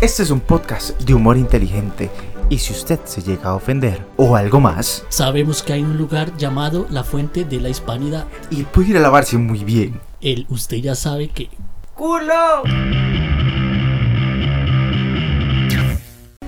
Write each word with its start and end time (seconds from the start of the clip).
Este 0.00 0.22
es 0.22 0.30
un 0.30 0.40
podcast 0.40 0.98
de 1.00 1.14
humor 1.14 1.36
inteligente 1.36 2.10
y 2.48 2.58
si 2.58 2.72
usted 2.72 3.00
se 3.04 3.20
llega 3.22 3.50
a 3.50 3.54
ofender 3.54 4.06
o 4.16 4.36
algo 4.36 4.60
más, 4.60 5.04
Sabemos 5.08 5.62
que 5.62 5.72
hay 5.74 5.82
un 5.82 5.96
lugar 5.96 6.34
llamado 6.36 6.86
la 6.90 7.04
Fuente 7.04 7.44
de 7.44 7.60
la 7.60 7.68
Hispanidad. 7.68 8.26
y 8.50 8.62
puede 8.62 8.90
ir 8.90 8.96
a 8.96 9.00
lavarse 9.00 9.36
muy 9.38 9.64
bien. 9.64 10.00
El 10.20 10.46
usted 10.48 10.78
ya 10.78 10.94
sabe 10.94 11.28
que. 11.28 11.50
¡Culo! 11.94 12.62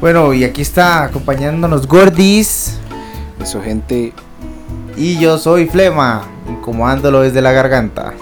Bueno, 0.00 0.32
y 0.32 0.44
aquí 0.44 0.62
está 0.62 1.04
acompañándonos 1.04 1.86
Gordis 1.86 2.78
Eso, 3.40 3.60
gente. 3.60 4.14
y 4.96 5.18
yo 5.18 5.36
soy 5.38 5.66
Flema, 5.66 6.22
incomodándolo 6.48 7.20
desde 7.20 7.42
la 7.42 7.52
garganta. 7.52 8.14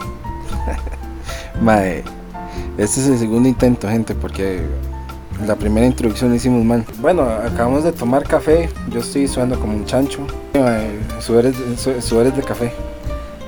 Mae, 1.63 2.03
este 2.79 3.01
es 3.01 3.07
el 3.07 3.19
segundo 3.19 3.49
intento, 3.49 3.89
gente, 3.89 4.15
porque 4.15 4.67
la 5.47 5.57
primera 5.57 5.87
introducción 5.87 6.35
hicimos 6.35 6.65
mal. 6.65 6.85
Bueno, 7.01 7.23
acabamos 7.23 7.85
de 7.85 7.93
tomar 7.93 8.25
café. 8.25 8.69
Yo 8.91 9.01
estoy 9.01 9.29
sudando 9.29 9.59
como 9.59 9.75
un 9.75 9.85
chancho. 9.85 10.21
Mae, 10.55 10.91
sudores, 11.21 11.55
su- 11.79 12.01
sudores 12.01 12.37
de 12.37 12.43
café. 12.43 12.73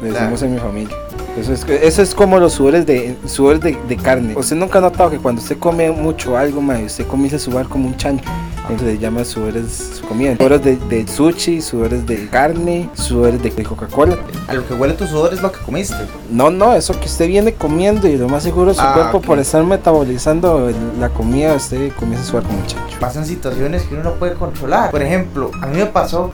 Le 0.03 0.13
decimos 0.13 0.43
en 0.43 0.55
mi 0.55 0.61
familia. 0.61 0.97
Eso 1.39 1.53
es, 1.53 1.65
eso 1.69 2.03
es 2.03 2.15
como 2.15 2.39
los 2.39 2.55
sudores 2.55 2.87
de, 2.87 3.17
sudores 3.27 3.61
de, 3.61 3.77
de 3.89 3.97
carne. 3.97 4.35
¿Usted 4.37 4.57
nunca 4.57 4.79
ha 4.79 4.81
notado 4.81 5.11
que 5.11 5.19
cuando 5.19 5.41
usted 5.43 5.59
come 5.59 5.91
mucho 5.91 6.37
algo, 6.37 6.61
mae, 6.61 6.85
usted 6.85 7.07
comienza 7.07 7.37
a 7.37 7.39
sudar 7.39 7.67
como 7.69 7.87
un 7.87 7.97
chancho? 7.97 8.25
Entonces 8.73 9.01
llama 9.01 9.25
sudores 9.25 9.93
su 10.01 10.07
comida. 10.07 10.37
Sudores 10.37 10.63
de, 10.65 10.77
de 10.77 11.07
sushi, 11.07 11.61
sudores 11.61 12.07
de 12.07 12.29
carne, 12.29 12.89
sudores 12.95 13.43
de, 13.43 13.51
de 13.51 13.63
Coca-Cola. 13.63 14.17
A 14.49 14.55
lo 14.55 14.67
que 14.67 14.75
huele 14.75 14.95
tu 14.95 15.07
sudor 15.07 15.33
es 15.35 15.43
lo 15.43 15.51
que 15.53 15.59
comiste. 15.61 15.95
No, 16.31 16.51
no, 16.51 16.73
eso 16.75 16.99
que 16.99 17.07
usted 17.07 17.27
viene 17.27 17.53
comiendo 17.55 18.09
y 18.09 18.17
lo 18.17 18.29
más 18.29 18.43
seguro 18.43 18.73
su 18.75 18.81
Ah, 18.81 18.93
cuerpo 18.95 19.19
ok. 19.19 19.25
por 19.27 19.39
estar 19.39 19.63
metabolizando 19.65 20.71
la 20.99 21.09
comida, 21.11 21.55
usted 21.55 21.93
comienza 21.99 22.25
a 22.25 22.27
sudar 22.31 22.43
como 22.45 22.59
un 22.59 22.67
chancho. 22.67 22.97
Pasan 23.01 23.25
situaciones 23.27 23.83
que 23.83 23.95
uno 23.95 24.05
no 24.05 24.13
puede 24.15 24.35
controlar. 24.35 24.91
Por 24.91 25.03
ejemplo, 25.03 25.51
a 25.61 25.67
mí 25.67 25.79
me 25.79 25.87
pasó 25.87 26.31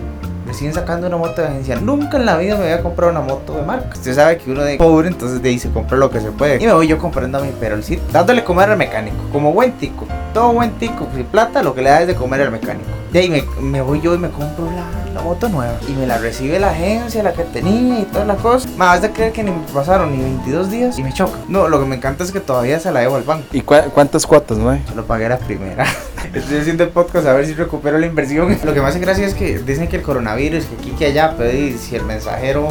recién 0.47 0.72
sacando 0.72 1.06
una 1.08 1.16
moto 1.16 1.42
de 1.42 1.48
agencia. 1.48 1.77
Nunca 1.80 2.16
en 2.16 2.27
la 2.27 2.36
vida 2.38 2.56
me 2.56 2.64
había 2.64 2.82
comprado 2.82 3.10
una 3.10 3.20
moto 3.20 3.55
de 3.55 3.62
marca. 3.62 3.91
Usted 3.94 4.14
sabe 4.14 4.38
que 4.38 4.50
uno 4.50 4.62
de 4.62 4.77
pobre, 4.77 5.08
entonces 5.08 5.42
de 5.42 5.48
ahí 5.48 5.58
se 5.58 5.70
compra 5.70 5.97
lo 5.97 6.10
que 6.10 6.20
se 6.20 6.30
puede. 6.30 6.62
Y 6.62 6.66
me 6.66 6.72
voy 6.72 6.86
yo 6.86 6.98
comprando 6.98 7.41
mi 7.41 7.50
perolcito, 7.50 8.03
dándole 8.12 8.44
comer 8.44 8.70
al 8.70 8.77
mecánico, 8.78 9.16
como 9.32 9.53
buen 9.53 9.72
tico. 9.72 10.06
Todo 10.36 10.52
buen 10.52 10.72
tico, 10.72 11.08
si 11.16 11.22
plata, 11.22 11.62
lo 11.62 11.74
que 11.74 11.80
le 11.80 11.88
da 11.88 12.02
es 12.02 12.08
de 12.08 12.14
comer 12.14 12.42
al 12.42 12.50
mecánico. 12.50 12.90
De 13.10 13.20
ahí 13.20 13.30
me, 13.30 13.42
me 13.62 13.80
voy 13.80 14.02
yo 14.02 14.14
y 14.14 14.18
me 14.18 14.28
compro 14.28 14.66
la, 14.66 15.12
la 15.14 15.22
moto 15.22 15.48
nueva. 15.48 15.78
Y 15.88 15.92
me 15.92 16.06
la 16.06 16.18
recibe 16.18 16.58
la 16.58 16.72
agencia, 16.72 17.22
la 17.22 17.32
que 17.32 17.44
tenía 17.44 18.00
y 18.00 18.04
todas 18.04 18.26
las 18.26 18.36
cosas. 18.40 18.70
Más 18.76 19.00
de 19.00 19.10
creer 19.12 19.32
que 19.32 19.42
ni 19.42 19.50
me 19.50 19.62
pasaron 19.72 20.14
ni 20.14 20.22
22 20.22 20.70
días 20.70 20.98
y 20.98 21.02
me 21.02 21.10
choca. 21.14 21.38
No, 21.48 21.68
lo 21.68 21.80
que 21.80 21.86
me 21.86 21.96
encanta 21.96 22.22
es 22.22 22.32
que 22.32 22.40
todavía 22.40 22.78
se 22.80 22.92
la 22.92 23.00
debo 23.00 23.16
al 23.16 23.22
banco. 23.22 23.46
¿Y 23.50 23.62
cua- 23.62 23.88
cuántas 23.90 24.26
cuotas, 24.26 24.58
no? 24.58 24.78
Solo 24.86 25.06
pagué 25.06 25.26
la 25.26 25.38
primera. 25.38 25.86
Estoy 26.34 26.58
haciendo 26.58 26.84
el 26.84 26.90
podcast 26.90 27.26
a 27.26 27.32
ver 27.32 27.46
si 27.46 27.54
recupero 27.54 27.96
la 27.96 28.04
inversión. 28.04 28.58
Lo 28.62 28.74
que 28.74 28.80
me 28.82 28.88
hace 28.88 28.98
gracia 28.98 29.24
es 29.26 29.32
que 29.32 29.58
dicen 29.60 29.88
que 29.88 29.96
el 29.96 30.02
coronavirus, 30.02 30.66
que 30.66 30.74
aquí, 30.76 30.90
que 30.90 31.06
allá, 31.06 31.34
pero 31.38 31.50
y 31.56 31.78
si 31.78 31.96
el 31.96 32.04
mensajero 32.04 32.66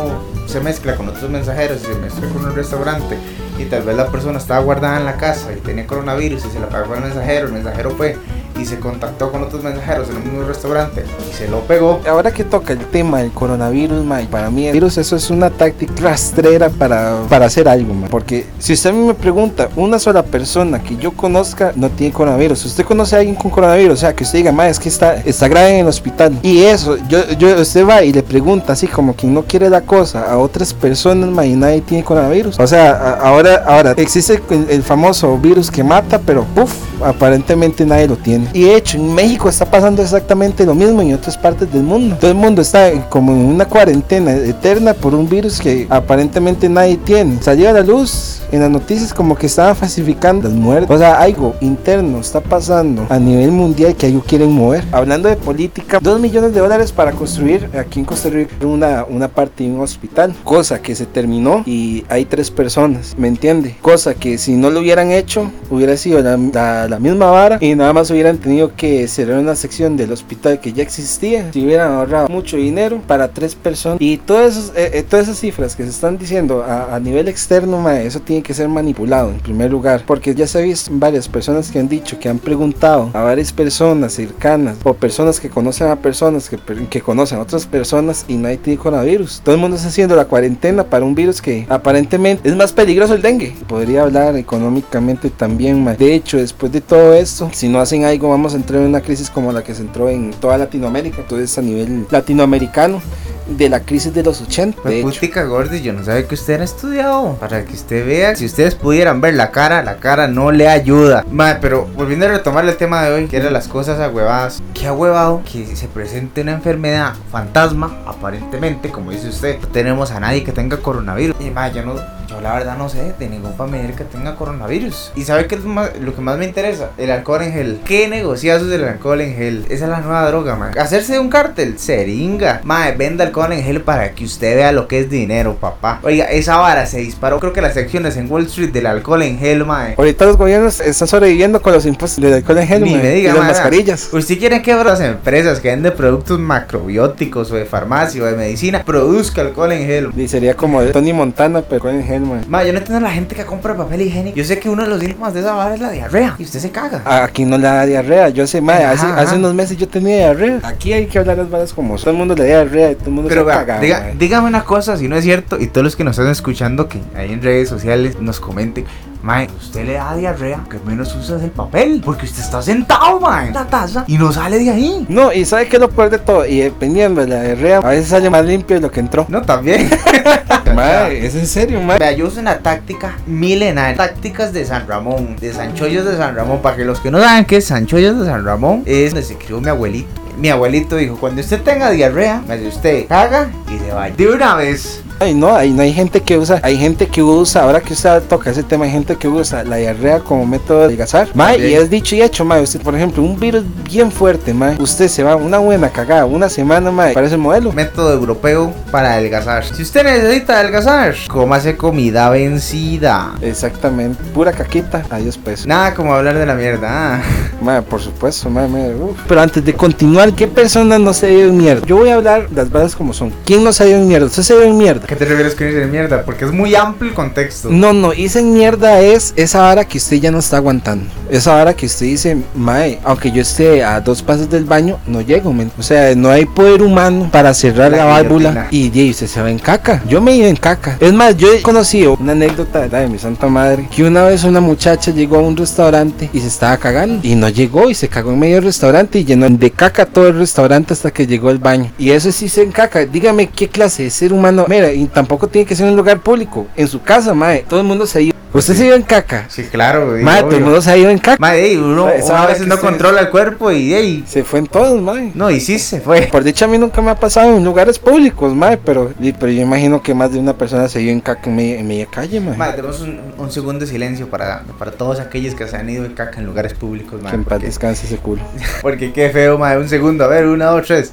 se 0.45 0.59
mezcla 0.59 0.95
con 0.95 1.09
otros 1.09 1.31
mensajeros, 1.31 1.81
y 1.81 1.85
se 1.85 1.95
mezcla 1.95 2.27
con 2.29 2.45
un 2.45 2.53
restaurante, 2.55 3.17
y 3.57 3.65
tal 3.65 3.83
vez 3.83 3.95
la 3.95 4.07
persona 4.07 4.37
estaba 4.37 4.59
guardada 4.59 4.97
en 4.99 5.05
la 5.05 5.17
casa 5.17 5.53
y 5.53 5.59
tenía 5.61 5.87
coronavirus 5.87 6.45
y 6.45 6.49
se 6.49 6.59
la 6.59 6.67
pagó 6.67 6.93
al 6.93 7.01
mensajero, 7.01 7.47
el 7.47 7.53
mensajero 7.53 7.91
fue 7.91 8.17
y 8.59 8.65
se 8.65 8.79
contactó 8.79 9.31
con 9.31 9.43
otros 9.43 9.63
mensajeros 9.63 10.09
en 10.09 10.17
el 10.17 10.23
mismo 10.23 10.43
restaurante 10.43 11.03
y 11.29 11.33
se 11.33 11.47
lo 11.47 11.59
pegó. 11.61 11.99
Ahora 12.07 12.31
que 12.31 12.43
toca 12.43 12.73
el 12.73 12.79
tema 12.79 13.19
del 13.19 13.31
coronavirus, 13.31 14.03
mae, 14.05 14.25
para 14.25 14.49
mí 14.49 14.67
el 14.67 14.73
virus 14.73 14.97
eso 14.97 15.15
es 15.15 15.29
una 15.29 15.49
táctica 15.49 15.93
rastrera 16.01 16.69
para, 16.69 17.23
para 17.29 17.45
hacer 17.45 17.67
algo, 17.67 17.93
mae. 17.93 18.09
Porque 18.09 18.45
si 18.59 18.73
usted 18.73 18.91
a 18.91 18.93
mí 18.93 19.05
me 19.05 19.13
pregunta, 19.13 19.69
una 19.75 19.99
sola 19.99 20.23
persona 20.23 20.81
que 20.81 20.95
yo 20.97 21.11
conozca 21.11 21.73
no 21.75 21.89
tiene 21.89 22.13
coronavirus. 22.13 22.59
Si 22.59 22.67
usted 22.67 22.85
conoce 22.85 23.15
a 23.15 23.19
alguien 23.19 23.35
con 23.35 23.51
coronavirus, 23.51 23.93
o 23.93 23.97
sea, 23.97 24.15
que 24.15 24.23
usted 24.23 24.39
diga, 24.39 24.51
mae, 24.51 24.69
es 24.69 24.79
que 24.79 24.89
está, 24.89 25.15
está 25.15 25.47
grave 25.47 25.75
en 25.75 25.79
el 25.81 25.87
hospital. 25.87 26.37
Y 26.41 26.63
eso, 26.63 26.97
yo, 27.09 27.29
yo, 27.33 27.59
usted 27.61 27.85
va 27.87 28.03
y 28.03 28.13
le 28.13 28.23
pregunta 28.23 28.73
así 28.73 28.87
como 28.87 29.15
quien 29.15 29.33
no 29.33 29.43
quiere 29.43 29.69
la 29.69 29.81
cosa 29.81 30.31
a 30.31 30.37
otras 30.37 30.73
personas, 30.73 31.29
mae, 31.29 31.49
y 31.49 31.55
nadie 31.55 31.81
tiene 31.81 32.03
coronavirus. 32.03 32.59
O 32.59 32.67
sea, 32.67 33.19
ahora, 33.21 33.63
ahora 33.67 33.91
existe 33.97 34.41
el, 34.49 34.69
el 34.69 34.83
famoso 34.83 35.37
virus 35.37 35.69
que 35.69 35.83
mata, 35.83 36.19
pero 36.19 36.43
puff, 36.55 36.73
aparentemente 37.03 37.85
nadie 37.85 38.07
lo 38.07 38.17
tiene. 38.17 38.47
Y 38.53 38.63
de 38.63 38.75
hecho, 38.75 38.97
en 38.97 39.13
México 39.13 39.49
está 39.49 39.65
pasando 39.65 40.01
exactamente 40.01 40.65
lo 40.65 40.75
mismo 40.75 41.01
y 41.01 41.09
en 41.09 41.15
otras 41.15 41.37
partes 41.37 41.71
del 41.71 41.83
mundo. 41.83 42.15
Todo 42.19 42.31
el 42.31 42.37
mundo 42.37 42.61
está 42.61 42.91
como 43.09 43.31
en 43.31 43.39
una 43.45 43.65
cuarentena 43.65 44.31
eterna 44.35 44.93
por 44.93 45.13
un 45.15 45.27
virus 45.27 45.59
que 45.59 45.87
aparentemente 45.89 46.69
nadie 46.69 46.97
tiene. 46.97 47.41
Salió 47.41 47.69
a 47.69 47.73
la 47.73 47.81
luz 47.81 48.41
en 48.51 48.61
las 48.61 48.69
noticias 48.69 49.13
como 49.13 49.35
que 49.35 49.47
estaban 49.47 49.75
falsificando 49.75 50.47
las 50.47 50.57
muertes. 50.57 50.89
O 50.89 50.97
sea, 50.97 51.19
algo 51.19 51.55
interno 51.61 52.19
está 52.19 52.39
pasando 52.41 53.05
a 53.09 53.19
nivel 53.19 53.51
mundial 53.51 53.95
que 53.95 54.05
algo 54.07 54.21
quieren 54.21 54.51
mover. 54.51 54.83
Hablando 54.91 55.29
de 55.29 55.35
política, 55.35 55.99
2 56.01 56.19
millones 56.19 56.53
de 56.53 56.59
dólares 56.59 56.91
para 56.91 57.11
construir 57.11 57.69
aquí 57.77 57.99
en 57.99 58.05
Costa 58.05 58.29
Rica 58.29 58.53
una, 58.65 59.05
una 59.07 59.27
parte 59.27 59.63
de 59.63 59.71
un 59.71 59.81
hospital. 59.81 60.33
Cosa 60.43 60.81
que 60.81 60.95
se 60.95 61.05
terminó 61.05 61.63
y 61.65 62.03
hay 62.09 62.25
tres 62.25 62.51
personas, 62.51 63.15
¿me 63.17 63.27
entiende? 63.27 63.75
Cosa 63.81 64.13
que 64.13 64.37
si 64.37 64.53
no 64.53 64.69
lo 64.69 64.79
hubieran 64.79 65.11
hecho, 65.11 65.51
hubiera 65.69 65.97
sido 65.97 66.21
la, 66.21 66.37
la- 66.37 66.84
la 66.87 66.99
misma 66.99 67.31
vara 67.31 67.57
y 67.61 67.75
nada 67.75 67.93
más 67.93 68.09
hubieran 68.11 68.37
tenido 68.37 68.75
que 68.75 69.07
cerrar 69.07 69.39
una 69.39 69.55
sección 69.55 69.97
del 69.97 70.11
hospital 70.11 70.59
que 70.59 70.73
ya 70.73 70.83
existía. 70.83 71.51
Si 71.51 71.63
hubieran 71.63 71.91
ahorrado 71.93 72.27
mucho 72.27 72.57
dinero 72.57 73.01
para 73.07 73.29
tres 73.29 73.55
personas. 73.55 73.97
Y 74.01 74.17
todas 74.17 74.57
esas, 74.57 74.69
eh, 74.75 74.91
eh, 74.93 75.03
todas 75.03 75.27
esas 75.27 75.39
cifras 75.39 75.75
que 75.75 75.83
se 75.83 75.89
están 75.89 76.17
diciendo 76.17 76.63
a, 76.63 76.95
a 76.95 76.99
nivel 76.99 77.27
externo, 77.27 77.79
mae, 77.79 78.05
eso 78.05 78.19
tiene 78.19 78.43
que 78.43 78.53
ser 78.53 78.67
manipulado 78.67 79.29
en 79.29 79.39
primer 79.39 79.71
lugar. 79.71 80.03
Porque 80.05 80.33
ya 80.35 80.47
se 80.47 80.59
ha 80.59 80.61
visto 80.61 80.91
varias 80.93 81.27
personas 81.27 81.71
que 81.71 81.79
han 81.79 81.87
dicho, 81.87 82.19
que 82.19 82.29
han 82.29 82.39
preguntado 82.39 83.09
a 83.13 83.21
varias 83.21 83.51
personas 83.51 84.13
cercanas 84.13 84.77
o 84.83 84.93
personas 84.93 85.39
que 85.39 85.49
conocen 85.49 85.87
a 85.87 85.95
personas 85.95 86.49
que, 86.49 86.57
que 86.89 87.01
conocen 87.01 87.39
a 87.39 87.41
otras 87.41 87.65
personas 87.65 88.25
y 88.27 88.35
nadie 88.35 88.57
tiene 88.57 88.79
coronavirus. 88.79 89.41
Todo 89.43 89.55
el 89.55 89.61
mundo 89.61 89.77
está 89.77 89.89
haciendo 89.89 90.15
la 90.15 90.25
cuarentena 90.25 90.83
para 90.83 91.05
un 91.05 91.15
virus 91.15 91.41
que 91.41 91.65
aparentemente 91.69 92.47
es 92.49 92.55
más 92.55 92.73
peligroso 92.73 93.13
el 93.13 93.21
dengue. 93.21 93.55
Podría 93.67 94.03
hablar 94.03 94.35
económicamente 94.35 95.29
también, 95.29 95.83
mae. 95.83 95.97
De 95.97 96.13
hecho, 96.13 96.37
después 96.37 96.71
de 96.71 96.74
todo 96.81 97.13
esto, 97.13 97.49
si 97.53 97.67
no 97.67 97.79
hacen 97.79 98.05
algo, 98.05 98.29
vamos 98.29 98.53
a 98.53 98.57
entrar 98.57 98.81
en 98.81 98.87
una 98.87 99.01
crisis 99.01 99.29
como 99.29 99.51
la 99.51 99.63
que 99.63 99.75
se 99.75 99.81
entró 99.81 100.09
en 100.09 100.31
toda 100.31 100.57
Latinoamérica. 100.57 101.21
Entonces, 101.21 101.57
a 101.57 101.61
nivel 101.61 102.07
latinoamericano, 102.09 103.01
de 103.47 103.69
la 103.69 103.81
crisis 103.81 104.13
de 104.13 104.23
los 104.23 104.41
80. 104.41 104.89
De 104.89 104.99
hecho. 104.99 105.07
Putica 105.07 105.43
Gordy, 105.43 105.81
yo 105.81 105.93
no 105.93 106.03
sabía 106.03 106.27
que 106.27 106.35
usted 106.35 106.55
era 106.55 106.63
estudiado. 106.63 107.35
Para 107.35 107.63
que 107.63 107.73
usted 107.73 108.05
vea, 108.05 108.35
si 108.35 108.45
ustedes 108.45 108.75
pudieran 108.75 109.21
ver 109.21 109.35
la 109.35 109.51
cara, 109.51 109.83
la 109.83 109.97
cara 109.97 110.27
no 110.27 110.51
le 110.51 110.67
ayuda. 110.67 111.25
Madre, 111.29 111.59
pero 111.61 111.85
volviendo 111.95 112.25
a 112.25 112.29
retomar 112.29 112.67
el 112.67 112.75
tema 112.77 113.03
de 113.03 113.13
hoy, 113.13 113.27
que 113.27 113.37
eran 113.37 113.53
las 113.53 113.67
cosas 113.67 113.99
agüevadas. 113.99 114.61
Qué 114.73 114.87
agüevado 114.87 115.41
que 115.51 115.75
se 115.75 115.87
presente 115.87 116.41
una 116.41 116.53
enfermedad 116.53 117.13
fantasma, 117.31 117.99
aparentemente, 118.05 118.89
como 118.89 119.11
dice 119.11 119.29
usted. 119.29 119.59
No 119.61 119.67
tenemos 119.67 120.11
a 120.11 120.19
nadie 120.19 120.43
que 120.43 120.51
tenga 120.51 120.77
coronavirus. 120.77 121.35
Y 121.39 121.51
madre, 121.51 121.75
yo 121.75 121.85
no, 121.85 121.95
yo 122.35 122.41
la 122.41 122.53
verdad 122.53 122.77
no 122.77 122.89
sé 122.89 123.13
de 123.17 123.29
ningún 123.29 123.53
familiar 123.55 123.93
que 123.95 124.03
tenga 124.03 124.35
coronavirus. 124.35 125.11
Y 125.15 125.23
sabe 125.23 125.47
que 125.47 125.55
es 125.55 125.63
más- 125.63 125.91
lo 125.99 126.13
que 126.15 126.21
más 126.21 126.37
me 126.37 126.45
interesa, 126.45 126.91
el 126.97 127.11
alcohol 127.11 127.41
en 127.43 127.53
gel. 127.53 127.79
¿Qué 127.85 128.07
negociazos 128.07 128.67
del 128.69 128.83
alcohol 128.83 129.21
en 129.21 129.35
gel? 129.35 129.65
Esa 129.69 129.85
es 129.85 129.89
la 129.91 129.99
nueva 130.01 130.27
droga, 130.27 130.55
man. 130.55 130.77
Hacerse 130.77 131.13
de 131.13 131.19
un 131.19 131.29
cártel, 131.29 131.79
seringa. 131.79 132.61
Madre, 132.63 132.95
venda 132.97 133.23
alcohol 133.23 133.51
en 133.53 133.63
gel 133.63 133.81
para 133.81 134.11
que 134.11 134.25
usted 134.25 134.55
vea 134.55 134.71
lo 134.71 134.87
que 134.87 134.99
es 134.99 135.09
dinero, 135.09 135.55
papá. 135.55 135.99
Oiga, 136.03 136.25
esa 136.25 136.57
vara 136.57 136.85
se 136.85 136.99
disparó. 136.99 137.39
Creo 137.39 137.53
que 137.53 137.61
las 137.61 137.73
secciones 137.73 138.17
en 138.17 138.31
Wall 138.31 138.45
Street 138.45 138.71
del 138.71 138.85
alcohol 138.87 139.21
en 139.23 139.37
gel, 139.39 139.65
madre. 139.65 139.95
Ahorita 139.97 140.25
los 140.25 140.37
gobiernos 140.37 140.79
están 140.79 141.07
sobreviviendo 141.07 141.61
con 141.61 141.73
los 141.73 141.85
impuestos 141.85 142.21
del 142.23 142.33
alcohol 142.33 142.57
en 142.59 142.67
gel 142.67 142.83
Ni 142.83 142.91
mae, 142.95 143.03
me 143.03 143.09
diga, 143.11 143.29
y 143.31 143.33
las 143.33 143.37
mae, 143.43 143.47
mascarillas. 143.51 144.09
Usted 144.11 144.37
quiere 144.39 144.61
que 144.61 144.75
las 144.75 144.99
empresas 144.99 145.59
que 145.59 145.69
venden 145.69 145.93
productos 145.93 146.39
macrobióticos 146.39 147.51
o 147.51 147.55
de 147.55 147.65
farmacia 147.65 148.21
o 148.21 148.25
de 148.25 148.35
medicina 148.35 148.83
produzca 148.85 149.41
alcohol 149.41 149.71
en 149.71 149.85
gel. 149.85 150.09
Y 150.15 150.27
sería 150.27 150.55
como 150.55 150.81
de 150.81 150.91
Tony 150.91 151.13
Montana, 151.13 151.61
pero 151.67 151.81
con 151.81 151.95
el 151.95 152.03
gel, 152.03 152.24
Ma, 152.47 152.63
yo 152.63 152.71
no 152.73 152.79
entiendo 152.79 153.05
a 153.05 153.09
la 153.09 153.13
gente 153.13 153.35
que 153.35 153.45
compra 153.45 153.75
papel 153.75 154.01
higiénico. 154.01 154.35
Yo 154.37 154.43
sé 154.43 154.59
que 154.59 154.69
uno 154.69 154.83
de 154.83 154.89
los 154.89 154.99
síntomas 154.99 155.33
de 155.33 155.39
esa 155.41 155.53
vara 155.53 155.75
es 155.75 155.81
la 155.81 155.91
diarrea. 155.91 156.35
Y 156.39 156.43
usted 156.43 156.59
se 156.59 156.71
caga. 156.71 157.01
Aquí 157.23 157.45
no 157.45 157.57
le 157.57 157.63
da 157.63 157.85
diarrea. 157.85 158.29
Yo 158.29 158.45
sé, 158.47 158.61
mae, 158.61 158.83
hace, 158.85 159.05
hace 159.05 159.35
unos 159.35 159.53
meses 159.53 159.77
yo 159.77 159.87
tenía 159.87 160.17
diarrea. 160.17 160.59
Aquí 160.63 160.93
hay 160.93 161.05
que 161.07 161.19
hablar 161.19 161.37
las 161.37 161.49
varas 161.49 161.73
como 161.73 161.97
son. 161.97 162.05
Todo 162.05 162.11
el 162.11 162.17
mundo 162.17 162.35
le 162.35 162.41
da 162.43 162.47
diarrea 162.47 162.91
y 162.91 162.95
todo 162.95 163.05
el 163.07 163.11
mundo 163.13 163.29
Pero 163.29 163.41
se 163.41 163.47
vea, 163.47 163.55
caga. 163.65 163.81
diga- 163.81 164.13
dígame 164.17 164.47
una 164.47 164.63
cosa, 164.63 164.97
si 164.97 165.07
no 165.07 165.15
es 165.15 165.23
cierto, 165.23 165.59
y 165.59 165.67
todos 165.67 165.83
los 165.83 165.95
que 165.95 166.03
nos 166.03 166.17
están 166.17 166.31
escuchando 166.31 166.87
que 166.87 166.99
ahí 167.15 167.31
en 167.33 167.41
redes 167.41 167.69
sociales 167.69 168.19
nos 168.19 168.39
comenten, 168.39 168.85
mae, 169.25 169.49
usted 169.57 169.85
le 169.85 169.93
da 169.93 170.15
diarrea, 170.15 170.63
que 170.69 170.77
menos 170.85 171.15
usa 171.15 171.37
es 171.37 171.43
el 171.43 171.49
papel, 171.49 171.99
porque 172.05 172.25
usted 172.25 172.43
está 172.43 172.61
sentado, 172.61 173.19
mae, 173.19 173.47
en 173.47 173.55
la 173.55 173.65
taza 173.65 174.03
y 174.05 174.19
no 174.19 174.31
sale 174.31 174.59
de 174.59 174.69
ahí. 174.69 175.03
No, 175.09 175.33
y 175.33 175.45
sabe 175.45 175.67
que 175.67 175.79
lo 175.79 175.89
peor 175.89 176.11
de 176.11 176.19
todo, 176.19 176.45
y 176.45 176.59
dependiendo 176.59 177.21
de 177.21 177.27
la 177.27 177.41
diarrea, 177.41 177.79
a 177.79 177.89
veces 177.89 178.09
sale 178.09 178.29
más 178.29 178.45
limpio 178.45 178.75
de 178.75 178.83
lo 178.83 178.91
que 178.91 178.99
entró. 178.99 179.25
No, 179.27 179.41
también. 179.41 179.89
Mae, 180.75 181.25
es 181.25 181.35
en 181.35 181.47
serio, 181.47 181.81
mae. 181.81 181.97
Vea, 181.97 182.11
yo 182.11 182.27
uso 182.27 182.39
una 182.39 182.59
táctica 182.59 183.17
milenaria. 183.25 183.95
Tácticas 183.95 184.51
de 184.51 184.65
San 184.65 184.87
Ramón, 184.87 185.37
de 185.37 185.53
Sanchollos 185.53 186.05
de 186.05 186.17
San 186.17 186.35
Ramón. 186.35 186.61
Para 186.61 186.75
que 186.75 186.83
los 186.83 186.99
que 186.99 187.11
no 187.11 187.19
saben 187.19 187.45
qué 187.45 187.57
es 187.57 187.65
Sanchollos 187.65 188.19
de 188.19 188.25
San 188.25 188.43
Ramón, 188.43 188.83
es 188.85 189.11
donde 189.11 189.25
se 189.25 189.37
crió 189.37 189.61
mi 189.61 189.69
abuelito. 189.69 190.09
Mi 190.37 190.49
abuelito 190.49 190.97
dijo, 190.97 191.17
cuando 191.17 191.39
usted 191.39 191.61
tenga 191.61 191.91
diarrea, 191.91 192.43
me 192.45 192.57
dice 192.57 192.75
usted, 192.75 193.07
caga 193.07 193.49
y 193.73 193.79
se 193.79 193.93
vaya. 193.93 194.15
De 194.15 194.27
una 194.27 194.55
vez. 194.55 195.01
Ay, 195.19 195.33
no, 195.33 195.55
hay, 195.55 195.71
no 195.71 195.81
hay 195.81 195.93
gente 195.93 196.21
que 196.21 196.37
usa, 196.37 196.59
hay 196.61 196.77
gente 196.77 197.07
que 197.07 197.23
usa, 197.23 197.63
ahora 197.63 197.79
que 197.79 197.93
usted 197.93 198.21
toca 198.23 198.49
ese 198.49 198.63
tema, 198.63 198.83
hay 198.85 198.91
gente 198.91 199.15
que 199.15 199.27
usa 199.29 199.63
la 199.63 199.77
diarrea 199.77 200.19
como 200.19 200.45
método 200.45 200.79
de 200.79 200.85
adelgazar. 200.85 201.29
Ma, 201.33 201.55
y 201.55 201.73
es 201.73 201.89
dicho 201.89 202.15
y 202.15 202.21
hecho, 202.21 202.43
ma, 202.43 202.59
usted, 202.59 202.81
por 202.81 202.95
ejemplo, 202.95 203.23
un 203.23 203.39
virus 203.39 203.63
bien 203.89 204.11
fuerte, 204.11 204.53
ma, 204.53 204.75
usted 204.77 205.07
se 205.07 205.23
va 205.23 205.35
una 205.37 205.57
buena 205.59 205.89
cagada, 205.89 206.25
una 206.25 206.49
semana, 206.49 206.91
ma, 206.91 207.07
parece 207.13 207.35
el 207.35 207.41
modelo. 207.41 207.71
Método 207.71 208.11
europeo 208.13 208.73
para 208.91 209.13
adelgazar. 209.13 209.63
Si 209.65 209.81
usted 209.83 210.03
necesita 210.03 210.59
adelgazar, 210.59 211.15
cómase 211.29 211.77
comida 211.77 212.29
vencida. 212.29 213.35
Exactamente, 213.41 214.21
pura 214.33 214.51
caquita, 214.51 215.05
adiós 215.09 215.37
pues. 215.41 215.65
Nada 215.65 215.93
como 215.93 216.13
hablar 216.13 216.37
de 216.37 216.45
la 216.45 216.55
mierda. 216.55 216.89
ah. 217.15 217.21
Ma, 217.61 217.81
por 217.81 218.01
supuesto, 218.01 218.49
ma, 218.49 218.67
ma, 218.67 218.79
uf. 218.79 219.17
Pero 219.27 219.41
antes 219.41 219.63
de 219.63 219.73
continuar, 219.73 220.33
¿qué 220.33 220.47
persona 220.47 220.99
no 220.99 221.13
se 221.13 221.27
dio 221.27 221.45
en 221.45 221.57
mierda? 221.57 221.87
Yo 221.87 221.95
voy 221.97 222.09
a 222.09 222.15
hablar 222.15 222.47
las 222.53 222.69
balas 222.69 222.95
como 222.95 223.13
son. 223.13 223.31
¿Quién 223.45 223.63
no 223.63 223.71
se 223.71 223.85
dio 223.85 223.95
en 223.95 224.07
mierda? 224.07 224.25
¿Usted 224.27 224.43
se 224.43 224.53
dio 224.55 224.63
en 224.63 224.77
mierda? 225.05 225.13
¿A 225.13 225.15
qué 225.15 225.15
te 225.15 225.25
refieres 225.25 225.55
con 225.55 225.67
ir 225.67 225.75
de 225.75 225.85
mierda? 225.87 226.23
Porque 226.23 226.45
es 226.45 226.51
muy 226.51 226.75
amplio 226.75 227.09
el 227.09 227.15
contexto. 227.15 227.69
No, 227.69 227.93
no, 227.93 228.13
irse 228.13 228.39
en 228.39 228.53
mierda 228.53 228.99
es 229.01 229.33
esa 229.35 229.61
vara 229.61 229.85
que 229.85 229.97
usted 229.97 230.17
ya 230.17 230.31
no 230.31 230.39
está 230.39 230.57
aguantando. 230.57 231.05
Esa 231.29 231.53
vara 231.53 231.73
que 231.73 231.85
usted 231.85 232.05
dice, 232.05 232.37
mae, 232.55 232.99
aunque 233.03 233.31
yo 233.31 233.41
esté 233.41 233.83
a 233.83 233.99
dos 234.01 234.21
pasos 234.21 234.49
del 234.49 234.65
baño, 234.65 234.99
no 235.07 235.21
llego, 235.21 235.53
men. 235.53 235.71
O 235.77 235.83
sea, 235.83 236.15
no 236.15 236.29
hay 236.29 236.45
poder 236.45 236.81
humano 236.81 237.29
para 237.31 237.53
cerrar 237.53 237.91
la, 237.91 237.97
La 237.97 238.05
válvula 238.05 238.67
y, 238.71 238.91
y 238.97 239.11
usted 239.11 239.27
se 239.27 239.41
va 239.41 239.49
en 239.49 239.59
caca. 239.59 240.03
Yo 240.07 240.21
me 240.21 240.35
iba 240.35 240.47
en 240.47 240.55
caca. 240.55 240.97
Es 240.99 241.13
más, 241.13 241.35
yo 241.37 241.53
he 241.53 241.61
conocido 241.61 242.17
una 242.19 242.33
anécdota 242.33 242.79
¿verdad? 242.79 243.01
de 243.01 243.07
mi 243.07 243.19
santa 243.19 243.47
madre, 243.47 243.87
que 243.93 244.03
una 244.03 244.23
vez 244.23 244.43
una 244.43 244.61
muchacha 244.61 245.11
llegó 245.11 245.37
a 245.37 245.41
un 245.41 245.57
restaurante 245.57 246.29
y 246.33 246.39
se 246.39 246.47
estaba 246.47 246.77
cagando. 246.77 247.19
Y 247.23 247.35
no 247.35 247.49
llegó 247.49 247.89
y 247.89 247.95
se 247.95 248.07
cagó 248.07 248.31
en 248.31 248.39
medio 248.39 248.55
del 248.55 248.65
restaurante 248.65 249.19
y 249.19 249.25
llenó 249.25 249.49
de 249.49 249.71
caca 249.71 250.05
todo 250.05 250.27
el 250.27 250.37
restaurante 250.37 250.93
hasta 250.93 251.11
que 251.11 251.27
llegó 251.27 251.49
al 251.49 251.59
baño. 251.59 251.91
Y 251.97 252.11
eso 252.11 252.31
sí 252.31 252.49
se 252.49 252.63
en 252.63 252.71
caca. 252.71 253.05
Dígame 253.05 253.47
qué 253.47 253.67
clase 253.67 254.03
de 254.03 254.09
ser 254.09 254.33
humano. 254.33 254.65
Mira, 254.67 254.91
y 254.95 255.05
tampoco 255.05 255.47
tiene 255.47 255.65
que 255.67 255.75
ser 255.75 255.85
en 255.85 255.91
un 255.91 255.97
lugar 255.97 256.19
público. 256.19 256.67
En 256.75 256.87
su 256.87 257.01
casa, 257.01 257.33
mae. 257.33 257.65
Todo 257.67 257.79
el 257.81 257.85
mundo 257.85 258.05
se 258.05 258.23
iba. 258.23 258.35
Usted 258.53 258.73
se 258.73 258.85
iba 258.85 258.95
en 258.95 259.01
caca. 259.01 259.47
Sí, 259.49 259.63
claro, 259.63 260.11
güey. 260.11 260.23
Mae, 260.23 260.41
todo 260.43 260.55
el 260.55 260.63
mundo 260.63 260.81
se 260.81 260.89
ha 260.89 260.95
ido 260.95 261.09
en 261.09 261.17
caca. 261.17 261.55
Ey, 261.55 261.75
uno, 261.75 262.05
uno 262.05 262.35
a 262.37 262.45
veces 262.45 262.65
no 262.65 262.79
controla 262.79 263.19
el 263.19 263.29
cuerpo 263.29 263.69
y 263.69 263.93
ey, 263.93 264.23
Se 264.25 264.45
fue 264.45 264.59
en 264.59 264.67
todos, 264.67 265.01
mae. 265.01 265.31
no, 265.35 265.51
y 265.51 265.59
sí 265.59 265.77
se 265.77 265.99
fue. 265.99 266.29
Por 266.31 266.45
dicha 266.45 266.63
a 266.63 266.67
mí 266.69 266.77
nunca 266.77 267.01
me 267.01 267.11
ha 267.11 267.15
pasado 267.15 267.57
en 267.57 267.65
lugares 267.65 267.99
públicos, 267.99 268.55
mae, 268.55 268.77
pero, 268.77 269.11
pero 269.19 269.51
yo 269.51 269.61
imagino 269.61 270.01
que 270.01 270.13
más 270.13 270.31
de 270.31 270.39
una 270.39 270.53
persona 270.53 270.87
se 270.87 270.99
dio 270.99 271.11
en 271.11 271.19
caca 271.19 271.49
en 271.49 271.55
media, 271.57 271.79
en 271.79 271.87
media 271.87 272.05
calle, 272.05 272.39
mae. 272.39 272.55
Mae, 272.55 272.71
tenemos 272.71 273.01
un, 273.01 273.19
un 273.37 273.51
segundo 273.51 273.81
de 273.81 273.91
silencio 273.91 274.29
para, 274.29 274.63
para 274.79 274.91
todos 274.91 275.19
aquellos 275.19 275.53
que 275.53 275.67
se 275.67 275.75
han 275.75 275.89
ido 275.89 276.03
de 276.03 276.13
caca 276.13 276.39
en 276.39 276.45
lugares 276.45 276.73
públicos, 276.75 277.21
mae. 277.21 277.31
que 277.31 277.35
en 277.35 277.43
paz 277.43 277.61
descanse 277.61 278.05
ese 278.05 278.17
culo. 278.17 278.41
porque 278.81 279.11
qué 279.11 279.31
feo, 279.31 279.57
mae. 279.57 279.77
Un 279.77 279.89
segundo, 279.89 280.23
a 280.23 280.27
ver, 280.29 280.45
una, 280.45 280.67
dos, 280.67 280.87
tres. 280.87 281.11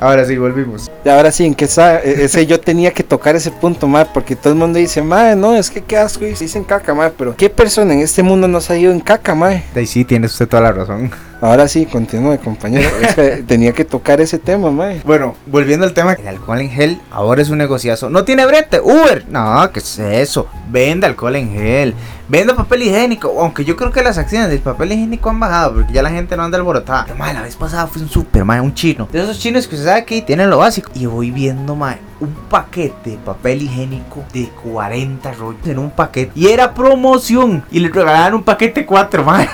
Ahora 0.00 0.24
sí, 0.24 0.38
volvimos. 0.38 0.90
Y 1.04 1.08
ahora 1.10 1.30
sí, 1.30 1.44
en 1.44 1.54
que 1.54 1.66
e- 1.66 2.24
ese 2.24 2.46
yo 2.46 2.58
tenía 2.58 2.90
que 2.90 3.04
tocar 3.04 3.36
ese 3.36 3.50
punto, 3.50 3.86
mae, 3.86 4.06
porque 4.06 4.34
todo 4.34 4.54
el 4.54 4.58
mundo 4.58 4.78
dice, 4.78 5.02
mae, 5.02 5.36
no, 5.36 5.54
es 5.54 5.68
que 5.70 5.82
qué 5.82 5.98
asco, 5.98 6.24
y 6.24 6.34
se 6.34 6.44
dicen 6.44 6.64
caca, 6.64 6.94
mae, 6.94 7.10
pero 7.10 7.36
¿qué 7.36 7.50
persona 7.50 7.92
en 7.92 8.00
este 8.00 8.22
mundo 8.22 8.48
no 8.48 8.62
se 8.62 8.72
ha 8.72 8.78
ido 8.78 8.92
en 8.92 9.00
caca, 9.00 9.34
mae? 9.34 9.62
Ahí 9.76 9.86
sí, 9.86 10.06
tiene 10.06 10.24
usted 10.24 10.48
toda 10.48 10.62
la 10.62 10.72
razón. 10.72 11.10
Ahora 11.40 11.68
sí, 11.68 11.86
continúe, 11.86 12.38
compañero. 12.38 12.88
Es 13.00 13.14
que 13.14 13.42
tenía 13.42 13.72
que 13.72 13.84
tocar 13.84 14.20
ese 14.20 14.38
tema, 14.38 14.70
mae. 14.70 15.00
Bueno, 15.04 15.34
volviendo 15.46 15.86
al 15.86 15.94
tema, 15.94 16.12
el 16.12 16.28
alcohol 16.28 16.60
en 16.60 16.70
gel 16.70 17.00
ahora 17.10 17.40
es 17.40 17.48
un 17.48 17.58
negociazo. 17.58 18.10
No 18.10 18.24
tiene 18.24 18.44
brete, 18.46 18.80
Uber. 18.80 19.24
No, 19.28 19.70
¿qué 19.72 19.80
es 19.80 19.98
eso? 19.98 20.46
Vende 20.70 21.06
alcohol 21.06 21.36
en 21.36 21.52
gel, 21.52 21.94
vende 22.28 22.52
papel 22.54 22.82
higiénico. 22.82 23.34
Aunque 23.40 23.64
yo 23.64 23.74
creo 23.76 23.90
que 23.90 24.02
las 24.02 24.18
acciones 24.18 24.50
del 24.50 24.60
papel 24.60 24.92
higiénico 24.92 25.30
han 25.30 25.40
bajado 25.40 25.74
porque 25.74 25.92
ya 25.92 26.02
la 26.02 26.10
gente 26.10 26.36
no 26.36 26.42
anda 26.42 26.58
alborotada. 26.58 27.04
Pero, 27.06 27.16
mae, 27.16 27.32
la 27.32 27.42
vez 27.42 27.56
pasada 27.56 27.86
fue 27.86 28.02
un 28.02 28.10
super, 28.10 28.44
mae, 28.44 28.60
un 28.60 28.74
chino. 28.74 29.08
De 29.10 29.22
esos 29.22 29.38
chinos 29.38 29.66
que 29.66 29.76
se 29.76 29.84
sabe 29.84 30.04
que 30.04 30.20
tienen 30.20 30.50
lo 30.50 30.58
básico. 30.58 30.90
Y 30.94 31.06
voy 31.06 31.30
viendo, 31.30 31.74
mae, 31.74 31.98
un 32.20 32.34
paquete 32.48 33.10
de 33.10 33.16
papel 33.16 33.62
higiénico 33.62 34.22
de 34.32 34.48
40 34.62 35.32
rollos 35.32 35.66
en 35.66 35.78
un 35.78 35.90
paquete. 35.90 36.32
Y 36.34 36.48
era 36.48 36.74
promoción. 36.74 37.64
Y 37.70 37.80
le 37.80 37.88
regalaban 37.88 38.34
un 38.34 38.42
paquete 38.42 38.84
4, 38.86 39.24
mae. 39.24 39.48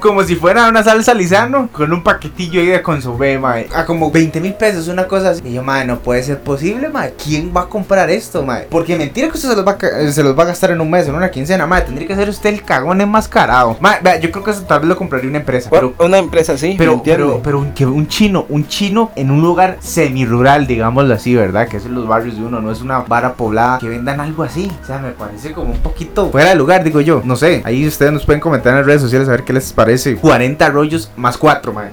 Como 0.00 0.22
si 0.22 0.36
fuera 0.36 0.68
una 0.68 0.82
salsa 0.82 1.14
lisano 1.14 1.68
con 1.72 1.92
un 1.92 2.02
paquetillo 2.02 2.60
ahí 2.60 2.66
de 2.66 2.82
consomé, 2.82 3.38
mae. 3.38 3.66
A 3.74 3.84
como 3.86 4.10
20 4.10 4.40
mil 4.40 4.54
pesos, 4.54 4.88
una 4.88 5.06
cosa 5.06 5.30
así. 5.30 5.42
Y 5.46 5.54
yo, 5.54 5.62
mae, 5.62 5.84
no 5.86 5.98
puede 6.00 6.22
ser 6.22 6.40
posible, 6.40 6.88
mae. 6.88 7.14
¿Quién 7.22 7.52
va 7.56 7.62
a 7.62 7.66
comprar 7.68 8.10
esto, 8.10 8.42
mae? 8.44 8.66
Porque 8.70 8.96
mentira 8.96 9.28
que 9.28 9.34
usted 9.36 9.48
se 9.50 9.56
los 9.56 9.66
va 9.66 9.72
a, 9.72 9.78
ca- 9.78 10.12
se 10.12 10.22
los 10.22 10.38
va 10.38 10.42
a 10.44 10.46
gastar 10.46 10.70
en 10.70 10.80
un 10.80 10.90
mes, 10.90 11.08
en 11.08 11.14
una 11.14 11.30
quincena, 11.30 11.66
mae. 11.66 11.82
Tendría 11.82 12.06
que 12.08 12.14
ser 12.16 12.28
usted 12.28 12.50
el 12.50 12.62
cagón 12.62 13.00
enmascarado. 13.00 13.76
Mae, 13.80 13.98
vea, 14.02 14.18
yo 14.20 14.30
creo 14.30 14.44
que 14.44 14.50
eso 14.50 14.62
tal 14.62 14.80
vez 14.80 14.88
lo 14.88 14.96
compraría 14.96 15.28
una 15.30 15.38
empresa. 15.38 15.70
Pero 15.70 15.94
Una 15.98 16.18
empresa 16.18 16.52
así, 16.52 16.74
pero, 16.76 17.02
pero, 17.02 17.40
pero 17.42 17.58
un, 17.58 17.72
que 17.72 17.86
un 17.86 18.06
chino, 18.06 18.46
un 18.48 18.66
chino 18.68 19.10
en 19.16 19.30
un 19.30 19.40
lugar 19.40 19.78
semi-rural, 19.80 20.66
digámoslo 20.66 21.14
así, 21.14 21.34
¿verdad? 21.34 21.68
Que 21.68 21.76
es 21.78 21.86
en 21.86 21.94
barrios 22.06 22.36
de 22.36 22.44
uno, 22.44 22.60
no 22.60 22.70
es 22.70 22.80
una 22.80 23.00
vara 23.00 23.34
poblada, 23.34 23.78
que 23.78 23.88
vendan 23.88 24.20
algo 24.20 24.42
así. 24.42 24.70
O 24.82 24.86
sea, 24.86 24.98
me 24.98 25.10
parece 25.10 25.52
como 25.52 25.72
un 25.72 25.78
poquito 25.78 26.30
fuera 26.30 26.50
de 26.50 26.56
lugar, 26.56 26.84
digo 26.84 27.00
yo. 27.00 27.22
No 27.24 27.36
sé, 27.36 27.62
ahí 27.64 27.86
ustedes 27.86 28.12
nos 28.12 28.24
pueden 28.24 28.40
comentar 28.40 28.72
en 28.72 28.78
las 28.78 28.86
redes 28.86 29.02
sociales 29.02 29.28
a 29.28 29.32
ver 29.32 29.44
qué 29.44 29.52
les 29.52 29.72
parece. 29.72 30.16
40 30.16 30.68
rollos 30.70 31.10
más 31.16 31.36
4, 31.36 31.72
madre. 31.72 31.90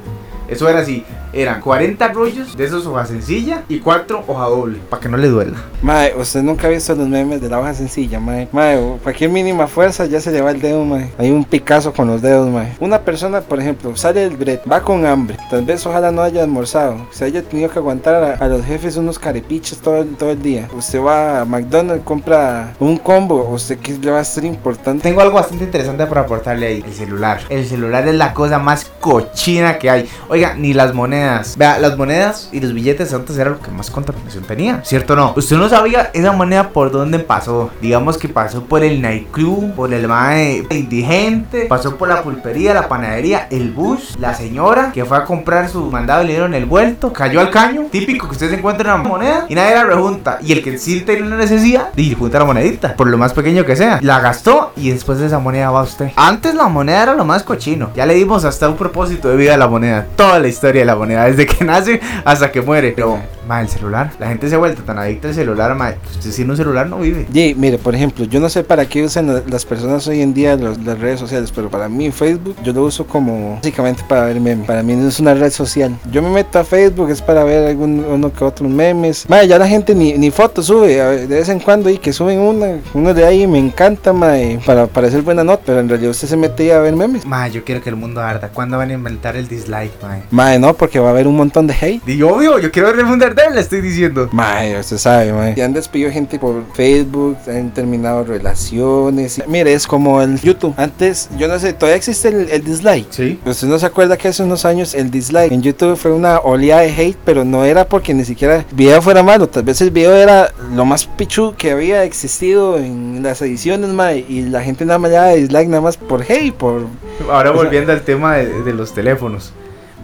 Eso 0.48 0.68
era 0.68 0.80
así, 0.80 1.06
eran 1.34 1.62
40 1.62 2.08
rollos 2.10 2.56
de 2.58 2.66
esos 2.66 2.86
hoja 2.86 3.06
sencilla 3.06 3.64
y 3.70 3.80
4 3.80 4.24
hoja 4.28 4.46
doble, 4.46 4.80
para 4.90 5.02
que 5.02 5.10
no 5.10 5.18
le 5.18 5.28
duela. 5.28 5.58
Mae, 5.82 6.14
usted 6.18 6.42
nunca 6.42 6.68
ha 6.68 6.70
visto 6.70 6.96
los 6.96 7.08
memes 7.08 7.42
de 7.42 7.50
la 7.50 7.60
hoja 7.60 7.74
sencilla, 7.74 8.20
mae. 8.20 8.48
Mae, 8.52 8.78
cualquier 9.04 9.30
mínima 9.30 9.68
fuerza 9.68 10.06
ya 10.06 10.20
se 10.20 10.32
le 10.32 10.42
va 10.42 10.52
el 10.52 10.62
dedo, 10.62 10.84
mae. 10.86 11.12
Hay 11.18 11.32
un 11.32 11.44
picazo 11.44 11.94
con 11.94 12.08
los 12.08 12.22
dedos, 12.22 12.50
mae. 12.50 12.76
Una 12.80 13.00
persona, 13.02 13.42
por 13.42 13.60
ejemplo, 13.60 13.96
sale 13.96 14.22
del 14.22 14.38
bret, 14.38 14.62
va 14.70 14.82
con 14.82 15.06
hambre. 15.06 15.38
Tal 15.50 15.64
vez 15.66 15.86
ojalá 15.86 16.12
no 16.12 16.22
haya 16.22 16.44
almorzado. 16.44 17.08
Se 17.12 17.26
haya 17.26 17.42
tenido 17.44 17.70
que 17.70 17.80
aguantar 17.80 18.16
a, 18.24 18.34
a 18.44 18.48
los 18.48 18.66
jefes 18.66 18.98
unos 18.98 19.20
carepiches 19.20 19.80
todo, 19.80 19.98
el- 20.02 20.16
todo 20.16 20.32
el 20.32 20.42
día. 20.42 20.68
Usted 20.76 21.02
va 21.02 21.42
a 21.42 21.46
McDonald's, 21.46 22.04
compra 22.04 22.74
un 22.80 22.98
combo. 22.98 23.48
¿Usted 23.50 23.78
qué 23.80 23.98
le 23.98 24.12
va 24.12 24.20
a 24.20 24.24
ser 24.24 24.46
importante? 24.46 25.04
Tengo 25.04 25.22
algo 25.22 25.36
bastante 25.36 25.64
interesante 25.64 26.06
para 26.06 26.22
aportarle 26.22 26.68
ahí. 26.68 26.84
El 26.86 26.94
celular. 26.94 27.40
El 27.50 27.66
celular 27.66 28.08
es 28.08 28.16
la 28.16 28.34
cosa 28.34 28.60
más 28.60 28.86
cochina 29.00 29.78
que 29.78 29.90
hay. 29.90 30.10
Oiga, 30.30 30.54
ni 30.56 30.74
las 30.74 30.94
monedas. 30.94 31.19
Vea, 31.58 31.80
las 31.80 31.98
monedas 31.98 32.50
y 32.52 32.60
los 32.60 32.74
billetes 32.74 33.14
antes 33.14 33.38
era 33.38 33.52
lo 33.52 33.60
que 33.60 33.72
más 33.72 33.90
contaminación 33.92 34.44
tenía. 34.44 34.82
¿Cierto 34.84 35.14
o 35.14 35.16
no? 35.16 35.34
Usted 35.36 35.58
no 35.58 35.70
sabía 35.70 36.12
esa 36.14 36.32
moneda 36.32 36.70
por 36.70 36.92
dónde 36.92 37.20
pasó. 37.20 37.70
Digamos 37.82 38.18
que 38.18 38.30
pasó 38.30 38.64
por 38.64 38.84
el 38.84 39.02
night 39.02 39.30
club, 39.32 39.74
por 39.76 39.94
el 39.94 40.08
mae 40.08 40.66
indigente, 40.70 41.66
pasó 41.66 41.98
por 41.98 42.10
la 42.10 42.24
pulpería, 42.24 42.74
la 42.74 42.88
panadería, 42.88 43.48
el 43.50 43.72
bus, 43.72 44.18
la 44.20 44.34
señora 44.34 44.92
que 44.94 45.06
fue 45.06 45.18
a 45.18 45.26
comprar 45.26 45.70
su 45.70 45.90
mandado 45.92 46.24
y 46.24 46.28
le 46.28 46.34
dieron 46.34 46.54
el 46.54 46.66
vuelto, 46.66 47.12
cayó 47.14 47.40
al 47.40 47.50
caño. 47.50 47.88
Típico 47.92 48.28
que 48.28 48.34
usted 48.34 48.50
se 48.50 48.56
encuentra 48.56 48.96
una 48.96 49.04
moneda 49.04 49.46
y 49.50 49.56
nadie 49.56 49.76
la 49.76 49.84
rejunta. 49.86 50.40
Y 50.42 50.54
el 50.54 50.64
que 50.64 50.78
sí 50.78 51.02
tiene 51.02 51.24
una 51.24 51.38
necesidad, 51.38 51.90
y 51.96 52.14
junta 52.14 52.40
la 52.40 52.46
monedita, 52.46 52.96
por 52.96 53.08
lo 53.08 53.18
más 53.18 53.34
pequeño 53.34 53.66
que 53.66 53.76
sea. 53.76 54.00
La 54.02 54.20
gastó 54.20 54.72
y 54.76 54.92
después 54.92 55.20
de 55.20 55.28
esa 55.28 55.40
moneda 55.40 55.72
va 55.72 55.84
usted. 55.84 56.12
Antes 56.16 56.56
la 56.56 56.68
moneda 56.68 57.04
era 57.04 57.14
lo 57.16 57.26
más 57.26 57.44
cochino. 57.44 57.92
Ya 57.96 58.06
le 58.06 58.14
dimos 58.14 58.46
hasta 58.46 58.70
un 58.70 58.76
propósito 58.76 59.30
de 59.30 59.36
vida 59.36 59.56
a 59.56 59.58
la 59.58 59.68
moneda. 59.68 60.06
Toda 60.16 60.40
la 60.40 60.48
historia 60.48 60.82
de 60.82 60.86
la 60.86 60.96
moneda, 60.96 61.09
desde 61.16 61.46
que 61.46 61.64
nace 61.66 62.00
hasta 62.26 62.52
que 62.52 62.62
muere. 62.62 62.94
Pero, 62.96 63.20
ma, 63.48 63.62
el 63.62 63.70
celular. 63.70 64.12
La 64.20 64.28
gente 64.28 64.50
se 64.50 64.56
ha 64.56 64.58
vuelto 64.58 64.84
tan 64.84 64.98
adicta 65.00 65.28
al 65.30 65.34
celular, 65.34 65.74
ma. 65.76 65.94
Usted 66.12 66.32
sin 66.32 66.50
un 66.50 66.58
celular 66.58 66.88
no 66.88 67.00
vive. 67.00 67.26
Y 67.34 67.54
mire, 67.56 67.78
por 67.78 67.96
ejemplo, 67.96 68.26
yo 68.26 68.40
no 68.40 68.50
sé 68.50 68.64
para 68.64 68.86
qué 68.88 69.04
usan 69.04 69.28
la- 69.28 69.42
las 69.48 69.66
personas 69.66 70.08
hoy 70.08 70.22
en 70.22 70.34
día 70.34 70.56
los- 70.56 70.78
las 70.84 71.00
redes 71.00 71.20
sociales, 71.20 71.52
pero 71.56 71.70
para 71.70 71.90
mí 71.90 72.12
Facebook 72.12 72.56
yo 72.64 72.74
lo 72.74 72.84
uso 72.84 73.06
como 73.08 73.56
básicamente 73.56 74.04
para 74.08 74.26
ver 74.26 74.40
memes. 74.40 74.68
Para 74.68 74.84
mí 74.84 74.96
no 74.96 75.08
es 75.08 75.20
una 75.20 75.34
red 75.34 75.52
social. 75.52 75.96
Yo 76.12 76.22
me 76.22 76.30
meto 76.30 76.60
a 76.60 76.64
Facebook 76.64 77.10
es 77.10 77.22
para 77.22 77.44
ver 77.44 77.68
algún 77.70 78.04
uno 78.06 78.32
que 78.32 78.44
otros 78.44 78.70
memes. 78.70 79.26
Mae, 79.30 79.48
ya 79.48 79.58
la 79.58 79.68
gente 79.68 79.96
ni, 79.96 80.14
ni 80.14 80.32
fotos 80.32 80.66
sube, 80.68 81.02
a 81.02 81.10
ver, 81.10 81.28
de 81.28 81.36
vez 81.38 81.50
en 81.50 81.60
cuando 81.60 81.90
y 81.90 81.98
que 81.98 82.14
suben 82.14 82.40
una, 82.40 82.78
uno 82.94 83.14
de 83.14 83.26
ahí 83.26 83.48
me 83.48 83.58
encanta, 83.60 84.14
mae, 84.14 84.60
para 84.66 84.88
parecer 84.88 85.22
buena 85.22 85.44
nota, 85.44 85.64
pero 85.66 85.80
en 85.80 85.90
realidad 85.90 86.12
usted 86.12 86.28
se 86.28 86.38
mete 86.38 86.64
ahí 86.64 86.72
a 86.72 86.80
ver 86.80 86.96
memes. 86.96 87.26
Ma, 87.26 87.48
yo 87.48 87.64
quiero 87.64 87.82
que 87.82 87.90
el 87.90 87.96
mundo 87.96 88.22
arda. 88.22 88.50
¿Cuándo 88.50 88.78
van 88.78 88.90
a 88.90 88.94
inventar 88.94 89.36
el 89.36 89.48
dislike, 89.48 89.92
ma? 90.32 90.58
No, 90.60 90.74
porque 90.74 90.99
va 91.00 91.08
a 91.10 91.12
haber 91.12 91.28
un 91.28 91.36
montón 91.36 91.68
de 91.68 91.74
hate. 91.74 92.02
Y 92.08 92.22
obvio, 92.22 92.60
yo 92.60 92.72
quiero 92.72 92.90
ver 92.90 93.00
el 93.00 93.06
mundo 93.06 93.26
arder, 93.26 93.54
le 93.54 93.62
estoy 93.62 93.82
diciendo. 93.82 94.30
Mae, 94.32 94.80
usted 94.80 94.98
sabe, 94.98 95.32
mae. 95.34 95.56
Ya 95.56 95.66
han 95.66 95.74
despedido 95.74 96.12
gente 96.12 96.40
por 96.40 96.64
Facebook, 96.74 97.38
han 97.48 97.74
terminado 97.74 98.24
relaciones. 98.24 99.38
y- 99.40 99.44
Mire, 99.48 99.74
es 99.74 99.88
como 99.88 100.22
el 100.22 100.40
YouTube. 100.42 100.74
Antes, 100.78 101.30
yo 101.38 101.48
no 101.48 101.58
sé, 101.60 101.74
todavía 101.74 101.96
existe 101.98 102.28
el, 102.30 102.50
el 102.50 102.64
dislike. 102.64 103.08
Sí. 103.10 103.40
Usted 103.46 103.68
no 103.68 103.80
se 103.80 103.86
acuerda 103.86 104.18
que 104.18 104.28
hace 104.28 104.44
unos 104.44 104.66
años 104.66 104.94
el 104.94 105.10
dislike 105.12 105.52
en 105.52 105.62
YouTube 105.62 105.96
fue 105.98 106.12
una 106.12 106.40
oleada 106.40 106.82
de 106.82 106.90
hate, 106.92 107.18
pero 107.26 107.44
no 107.46 107.64
era 107.64 107.86
porque 107.88 108.14
ni 108.14 108.26
siquiera 108.26 108.58
el 108.58 108.66
video 108.72 109.02
fuera 109.02 109.24
malo. 109.24 109.48
Tal 109.48 109.64
vez 109.64 109.82
el 109.82 109.92
video 109.92 110.14
era 110.16 110.52
lo 110.74 110.86
más 110.86 111.06
pichu 111.06 111.54
que 111.58 111.72
había 111.72 112.04
existido 112.04 112.78
en 112.78 113.22
las 113.24 113.42
ediciones, 113.42 113.90
mae. 113.90 114.26
Y 114.28 114.42
la 114.44 114.62
gente 114.62 114.86
nada 114.86 115.00
más 115.00 115.12
le 115.12 115.18
daba 115.18 115.30
dislike 115.34 115.68
nada 115.70 115.82
más 115.82 115.98
por 115.98 116.22
hate, 116.24 116.54
por. 116.54 116.84
Ahora 117.32 117.52
O 117.52 117.54
sea- 117.54 117.64
volviendo 117.64 117.92
al 117.92 118.02
tema 118.02 118.36
de, 118.38 118.64
de 118.64 118.74
los 118.74 118.94
teléfonos. 118.94 119.54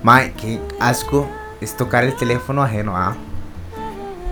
Mae, 0.06 0.34
qué 0.34 0.62
asco 0.80 1.28
es 1.62 1.76
tocar 1.76 2.04
el 2.04 2.16
teléfono 2.16 2.62
ajeno, 2.62 2.96
¿ah? 2.96 3.16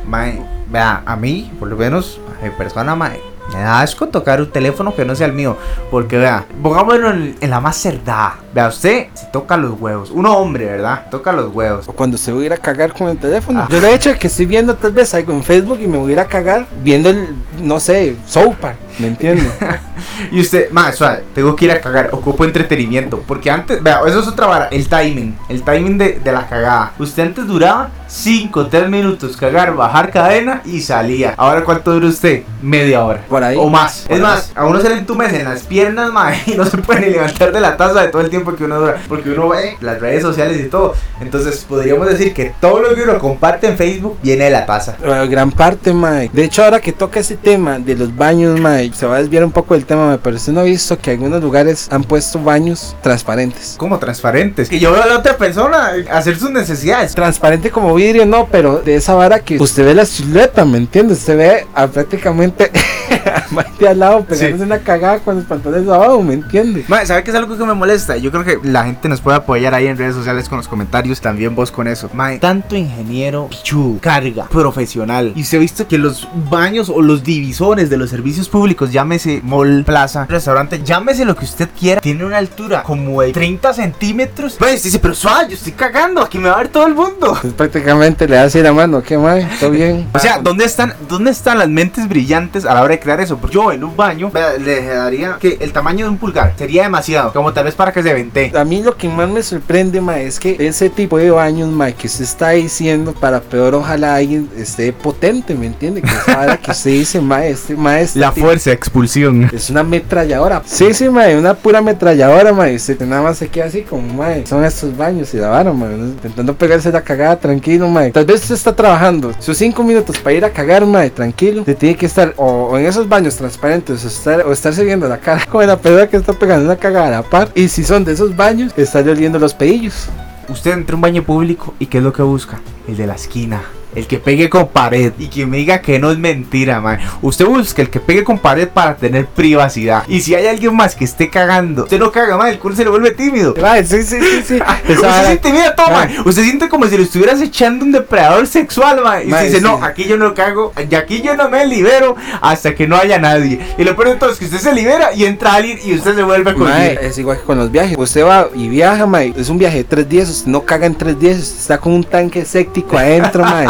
Mae, 0.08 0.40
vea, 0.70 1.02
a 1.04 1.16
mí, 1.16 1.52
por 1.60 1.68
lo 1.68 1.76
menos, 1.76 2.22
a 2.40 2.44
mi 2.44 2.52
persona, 2.52 2.94
mae, 2.94 3.20
Me 3.52 3.60
da 3.60 3.82
asco 3.82 4.08
tocar 4.08 4.42
un 4.42 4.50
teléfono 4.50 4.96
que 4.96 5.06
no 5.06 5.16
sea 5.16 5.28
el 5.28 5.34
mío. 5.34 5.58
Porque 5.92 6.18
vea, 6.18 6.46
pongámoslo 6.62 7.12
en, 7.12 7.36
en 7.40 7.50
la 7.50 7.60
más 7.60 7.78
cerdada. 7.78 8.38
Vea, 8.54 8.68
usted 8.68 9.08
se 9.14 9.26
toca 9.28 9.58
los 9.58 9.80
huevos. 9.80 10.12
Un 10.12 10.26
hombre, 10.26 10.66
¿verdad? 10.66 11.08
Toca 11.10 11.32
los 11.32 11.54
huevos. 11.54 11.88
O 11.88 11.94
cuando 11.94 12.18
se 12.18 12.32
va 12.32 12.42
a 12.42 12.46
ir 12.46 12.54
a 12.54 12.58
cagar 12.58 12.94
con 12.94 13.10
el 13.10 13.18
teléfono. 13.18 13.62
Ah. 13.62 13.68
Yo 13.70 13.82
de 13.82 13.94
hecho 13.94 14.18
que 14.18 14.28
estoy 14.28 14.46
viendo 14.46 14.76
tal 14.76 14.92
vez 14.92 15.14
algo 15.14 15.34
en 15.34 15.44
Facebook 15.44 15.80
y 15.82 15.88
me 15.88 15.98
voy 15.98 16.12
a 16.12 16.14
ir 16.14 16.20
a 16.20 16.26
cagar 16.26 16.66
viendo 16.84 17.10
el, 17.10 17.36
no 17.62 17.80
sé, 17.80 18.16
Park, 18.60 18.78
¿me 19.00 19.08
entiendes? 19.08 19.52
Y 20.32 20.42
usted, 20.42 20.70
más 20.72 20.96
suave, 20.96 21.24
tengo 21.34 21.56
que 21.56 21.66
ir 21.66 21.72
a 21.72 21.82
cagar, 21.82 22.10
ocupo 22.12 22.44
entretenimiento. 22.44 23.24
Porque 23.26 23.50
antes, 23.50 23.82
vea, 23.82 24.02
eso 24.06 24.20
es 24.20 24.28
otra 24.28 24.48
vara, 24.48 24.68
el 24.68 24.88
timing, 24.88 25.36
el 25.50 25.64
timing 25.64 25.98
de, 25.98 26.20
de 26.20 26.32
la 26.32 26.48
cagada. 26.48 26.94
Usted 27.00 27.24
antes 27.24 27.48
duraba 27.48 27.90
5, 28.14 28.68
3 28.68 28.90
minutos 28.90 29.36
cagar, 29.36 29.74
bajar 29.76 30.12
cadena 30.12 30.62
y 30.66 30.82
salía. 30.82 31.34
Ahora, 31.36 31.64
¿cuánto 31.64 31.94
dura 31.94 32.08
usted? 32.08 32.44
Media 32.62 33.04
hora. 33.04 33.26
Por 33.28 33.44
ahí. 33.44 33.58
O 33.60 33.70
más. 33.70 34.02
Por 34.02 34.12
es 34.12 34.18
ahí. 34.18 34.22
más, 34.22 34.52
a 34.54 34.68
uno 34.68 34.80
se 34.80 34.90
le 34.90 35.00
entumecen 35.00 35.46
las 35.46 35.64
piernas, 35.64 36.12
mae, 36.14 36.38
y 36.46 36.52
no 36.52 36.64
se 36.64 36.78
puede 36.78 37.10
levantar 37.10 37.52
de 37.52 37.60
la 37.60 37.76
taza 37.76 38.02
de 38.04 38.10
todo 38.10 38.22
el 38.22 38.30
tiempo 38.30 38.56
que 38.56 38.66
uno 38.66 38.80
dura. 38.80 39.02
Porque 39.08 39.32
uno 39.32 39.50
ve 39.50 39.78
las 39.82 40.00
redes 40.00 40.22
sociales 40.22 40.62
y 40.64 40.70
todo. 40.70 40.94
Entonces, 41.22 41.66
podríamos 41.68 42.08
decir 42.08 42.36
que 42.36 42.54
todo 42.62 42.82
lo 42.82 42.94
que 42.94 43.02
uno 43.02 43.18
comparte 43.18 43.66
en 43.68 43.78
Facebook 43.78 44.20
viene 44.22 44.46
de 44.46 44.52
la 44.52 44.68
taza. 44.68 44.96
Eh, 45.04 45.28
Gran 45.28 45.52
parte, 45.52 45.92
mae. 45.92 46.30
De 46.32 46.44
hecho, 46.44 46.64
ahora 46.64 46.80
que 46.80 46.92
toca 46.94 47.20
ese 47.20 47.36
tema 47.36 47.80
de 47.80 47.96
los 47.96 48.16
baños, 48.16 48.60
mae, 48.60 48.94
se 48.94 49.08
va 49.08 49.16
a 49.16 49.20
desviar 49.20 49.44
un 49.44 49.52
poco 49.52 49.74
del 49.74 49.88
tema, 49.88 50.06
mae, 50.06 50.20
pero 50.20 50.36
usted 50.36 50.54
no 50.54 50.60
ha 50.60 50.64
visto 50.64 51.00
que 51.00 51.10
algunos 51.10 51.42
lugares 51.42 51.88
han 51.92 52.04
puesto 52.04 52.38
baños 52.38 52.96
transparentes. 53.02 53.74
Como 53.76 53.98
transparentes. 53.98 54.70
Que 54.70 54.80
yo 54.80 54.92
veo 54.92 55.02
a 55.02 55.08
la 55.08 55.18
otra 55.18 55.36
persona 55.36 55.94
hacer 56.12 56.38
sus 56.38 56.52
necesidades. 56.52 57.16
Transparente 57.16 57.72
como 57.72 57.96
no, 58.26 58.48
pero 58.52 58.82
de 58.82 58.96
esa 58.96 59.14
vara 59.14 59.40
que 59.40 59.62
usted 59.62 59.86
ve 59.86 59.94
la 59.94 60.06
silueta, 60.06 60.66
¿me 60.66 60.78
entiende? 60.78 61.14
Usted 61.14 61.38
ve 61.38 61.68
a 61.74 61.88
prácticamente 61.88 62.72
de 63.80 63.88
al 63.88 64.00
lado 64.00 64.24
pegándose 64.24 64.58
Sí. 64.58 64.64
una 64.64 64.80
cagada 64.80 65.20
con 65.20 65.36
los 65.38 65.46
pantalones 65.46 65.88
abajo, 65.88 66.22
¿me 66.22 66.34
entiende? 66.36 66.86
Mae, 66.88 67.06
¿sabe 67.06 67.24
qué 67.24 67.32
es 67.32 67.38
algo 67.38 67.58
que 67.58 67.64
me 67.64 67.74
molesta? 67.74 68.18
Yo 68.18 68.32
creo 68.32 68.44
que 68.44 68.60
la 68.64 68.86
gente 68.86 69.10
nos 69.10 69.22
puede 69.22 69.38
apoyar 69.38 69.74
ahí 69.74 69.88
en 69.88 69.98
redes 69.98 70.16
sociales 70.16 70.50
con 70.50 70.58
los 70.58 70.68
comentarios, 70.68 71.22
también 71.22 71.56
vos 71.56 71.72
con 71.72 71.88
eso. 71.88 72.10
Mae, 72.14 72.40
tanto 72.40 72.76
ingeniero, 72.76 73.48
pichu, 73.50 74.00
carga, 74.02 74.46
profesional. 74.46 75.34
Y 75.36 75.42
usted 75.42 75.58
ha 75.58 75.62
visto 75.62 75.88
que 75.88 75.98
los 75.98 76.28
baños 76.50 76.90
o 76.90 77.02
los 77.02 77.24
divisores 77.24 77.90
de 77.90 77.98
los 77.98 78.10
servicios 78.10 78.50
públicos, 78.50 78.92
llámese 78.92 79.42
mall, 79.44 79.84
plaza, 79.86 80.26
restaurante, 80.28 80.82
llámese 80.84 81.26
lo 81.26 81.36
que 81.36 81.46
usted 81.46 81.70
quiera, 81.80 82.02
tiene 82.02 82.26
una 82.26 82.38
altura 82.38 82.84
como 82.84 83.22
de 83.22 83.32
30 83.32 83.74
centímetros. 83.74 84.58
Mae, 84.60 84.76
usted 84.76 84.86
dice, 84.86 85.00
pero 85.00 85.14
suave, 85.14 85.50
yo 85.50 85.56
estoy 85.56 85.74
cagando, 85.74 86.22
aquí 86.22 86.38
me 86.38 86.50
va 86.50 86.56
a 86.56 86.58
ver 86.60 86.70
todo 86.70 86.88
el 86.88 86.94
mundo. 86.96 87.38
Pues 87.44 87.54
prácticamente 87.54 88.28
le 88.28 88.38
hace 88.38 88.64
la 88.64 88.72
mano, 88.72 89.02
¿qué 89.04 89.18
mae? 89.18 89.46
¿Todo 89.60 89.72
bien? 89.72 90.08
O 90.14 90.20
sea, 90.20 90.40
¿dónde 90.40 90.64
están, 90.66 90.94
¿dónde 91.10 91.32
están 91.32 91.60
las 91.60 91.68
mentes 91.68 92.08
brillantes 92.08 92.66
a 92.66 92.74
la 92.74 92.82
hora 92.84 92.92
de 92.94 93.00
crear 93.00 93.13
eso? 93.20 93.38
Porque 93.38 93.56
yo 93.56 93.72
en 93.72 93.84
un 93.84 93.96
baño 93.96 94.32
le 94.64 94.86
daría 94.86 95.38
que 95.40 95.58
el 95.60 95.72
tamaño 95.72 96.06
de 96.06 96.12
un 96.12 96.18
pulgar 96.18 96.54
sería 96.58 96.84
demasiado, 96.84 97.34
como 97.34 97.54
tal 97.54 97.66
vez 97.66 97.76
para 97.76 97.92
que 97.92 98.04
se 98.04 98.14
vente. 98.14 98.52
A 98.56 98.64
mí 98.64 98.82
lo 98.82 98.96
que 98.96 99.08
más 99.10 99.30
me 99.30 99.44
sorprende, 99.44 100.02
ma, 100.02 100.20
es 100.20 100.40
que 100.40 100.56
ese 100.60 100.90
tipo 100.90 101.18
de 101.18 101.32
baños, 101.32 101.70
ma, 101.70 101.92
que 101.92 102.08
usted 102.08 102.24
está 102.24 102.50
diciendo, 102.52 103.14
para 103.14 103.42
peor 103.42 103.76
ojalá 103.76 104.16
alguien 104.16 104.50
esté 104.58 104.94
potente, 104.94 105.56
¿me 105.56 105.68
entiende? 105.68 106.02
Que 106.02 106.10
es 106.10 106.24
para 106.26 106.58
que 106.58 106.72
usted 106.72 106.92
dice, 106.92 107.22
ma, 107.22 107.46
este, 107.46 107.76
ma, 107.76 108.00
este 108.00 108.20
La 108.20 108.32
tipo 108.32 108.48
fuerza, 108.48 108.72
expulsión. 108.72 109.50
Es 109.54 109.70
una 109.70 109.82
ametralladora. 109.82 110.62
Sí, 110.66 110.94
sí, 110.94 111.10
ma, 111.10 111.28
una 111.38 111.54
pura 111.54 111.80
ametralladora, 111.80 112.54
ma. 112.54 112.70
y 112.70 112.76
Usted 112.76 113.00
nada 113.06 113.22
más 113.22 113.38
se 113.38 113.48
queda 113.48 113.66
así 113.66 113.82
como, 113.82 114.14
ma, 114.14 114.34
son 114.46 114.64
estos 114.64 114.96
baños 114.96 115.34
y 115.34 115.38
la 115.38 115.50
vara, 115.50 115.72
ma. 115.74 115.88
Intentando 115.92 116.56
pegarse 116.56 116.92
la 116.92 117.02
cagada 117.02 117.38
tranquilo, 117.40 117.88
ma. 117.88 118.10
Tal 118.12 118.26
vez 118.26 118.42
usted 118.42 118.56
está 118.56 118.76
trabajando 118.76 119.32
sus 119.40 119.58
cinco 119.58 119.84
minutos 119.84 120.18
para 120.20 120.36
ir 120.36 120.46
a 120.46 120.50
cagar, 120.50 120.86
ma, 120.86 121.08
tranquilo. 121.10 121.62
Usted 121.62 121.78
tiene 121.78 121.96
que 121.96 122.06
estar 122.06 122.34
o, 122.38 122.46
o 122.72 122.78
en 122.78 122.86
esos 122.86 123.03
baños 123.08 123.36
transparentes 123.36 124.04
o, 124.04 124.08
estar, 124.08 124.46
o 124.46 124.52
estarse 124.52 124.84
viendo 124.84 125.08
la 125.08 125.20
cara 125.20 125.46
con 125.46 125.66
la 125.66 125.78
pedra 125.78 126.08
que 126.08 126.18
está 126.18 126.34
pegando 126.34 126.66
una 126.66 126.76
cagada 126.76 127.08
a 127.08 127.22
la 127.22 127.24
par. 127.24 127.50
Y 127.56 127.68
si 127.68 127.84
son 127.84 128.04
de 128.04 128.14
esos 128.14 128.36
baños, 128.36 128.74
estarle 128.78 129.12
oliendo 129.12 129.40
los 129.40 129.54
pedillos. 129.54 130.10
Usted 130.50 130.72
entra 130.72 130.94
a 130.94 130.98
un 130.98 131.02
baño 131.02 131.24
público 131.24 131.74
y 131.80 131.86
¿qué 131.86 132.00
es 132.00 132.04
lo 132.04 132.14
que 132.14 132.22
busca? 132.22 132.60
El 132.88 132.98
de 132.98 133.08
la 133.08 133.16
esquina. 133.16 133.62
El 133.96 134.08
que 134.08 134.18
pegue 134.20 134.50
con 134.50 134.68
pared 134.68 135.14
y 135.20 135.28
que 135.28 135.46
me 135.46 135.58
diga 135.58 135.82
que 135.82 136.00
no 136.00 136.12
es 136.12 136.18
mentira, 136.18 136.82
man. 136.82 137.00
Usted 137.22 137.46
busca 137.46 137.82
el 137.82 137.90
que 137.90 138.00
pegue 138.00 138.24
con 138.24 138.40
pared 138.40 138.68
para 138.68 138.96
tener 138.96 139.26
privacidad. 139.28 140.04
Y 140.08 140.22
si 140.22 140.36
hay 140.36 140.48
alguien 140.48 140.76
más 140.76 140.96
que 140.96 141.06
esté 141.06 141.30
cagando, 141.30 141.84
usted 141.84 142.00
no 142.00 142.12
caga, 142.12 142.38
man. 142.38 142.48
El 142.50 142.60
culo 142.60 142.76
se 142.76 142.84
le 142.84 142.90
vuelve 142.90 143.12
tímido. 143.12 143.54
Ma, 143.62 143.78
sí, 143.84 144.04
sí, 144.04 144.20
sí, 144.20 144.44
sí. 144.46 144.60
Usted 144.90 145.76
todo, 145.76 145.88
Ah. 145.88 145.92
man. 145.92 146.10
Usted 146.26 146.44
siente 146.44 146.70
como 146.70 146.86
si 146.88 146.98
lo 146.98 147.04
estuvieras 147.04 147.42
echando 147.42 147.86
un 147.86 147.92
depredador 147.92 148.48
sexual, 148.48 149.02
man. 149.04 149.22
Y 149.24 149.26
dice, 149.26 149.58
sí. 149.58 149.62
no, 149.62 149.84
aquí 149.84 150.06
yo 150.06 150.18
no 150.18 150.34
cago, 150.34 150.74
y 150.90 150.96
aquí 150.96 151.22
yo 151.22 151.36
no 151.36 151.50
me 151.50 151.66
libero 151.66 152.16
hasta 152.42 152.74
que 152.76 152.88
no 152.88 152.96
haya 152.96 153.20
nadie. 153.20 153.60
Y 153.78 153.84
lo 153.84 153.96
peor 153.96 154.10
de 154.10 154.16
todo 154.16 154.32
es 154.32 154.38
que 154.40 154.46
usted 154.46 154.60
se 154.60 154.74
libera 154.74 155.14
y 155.14 155.26
entra 155.26 155.54
alguien 155.56 155.80
y 155.84 155.94
usted 155.96 156.16
se 156.16 156.24
vuelve 156.24 156.54
con 156.54 156.68
es 156.74 157.18
igual 157.18 157.38
que 157.38 157.44
con 157.44 157.58
los 157.58 157.72
viajes. 157.72 157.98
Usted 157.98 158.26
va 158.26 158.48
y 158.56 158.68
viaja, 158.68 159.06
mae. 159.06 159.34
Es 159.38 159.50
un 159.50 159.58
viaje 159.58 159.78
de 159.78 159.84
tres 159.84 160.08
días. 160.10 160.30
Usted 160.30 160.48
no 160.52 160.64
caga 160.64 160.86
en 160.86 160.96
tres 160.96 161.20
días. 161.20 161.38
Usted 161.40 161.60
está 161.60 161.78
con 161.78 161.94
un 161.94 162.04
tanque 162.04 162.46
séptico 162.46 162.98
adentro, 162.98 163.44
mae. 163.46 163.68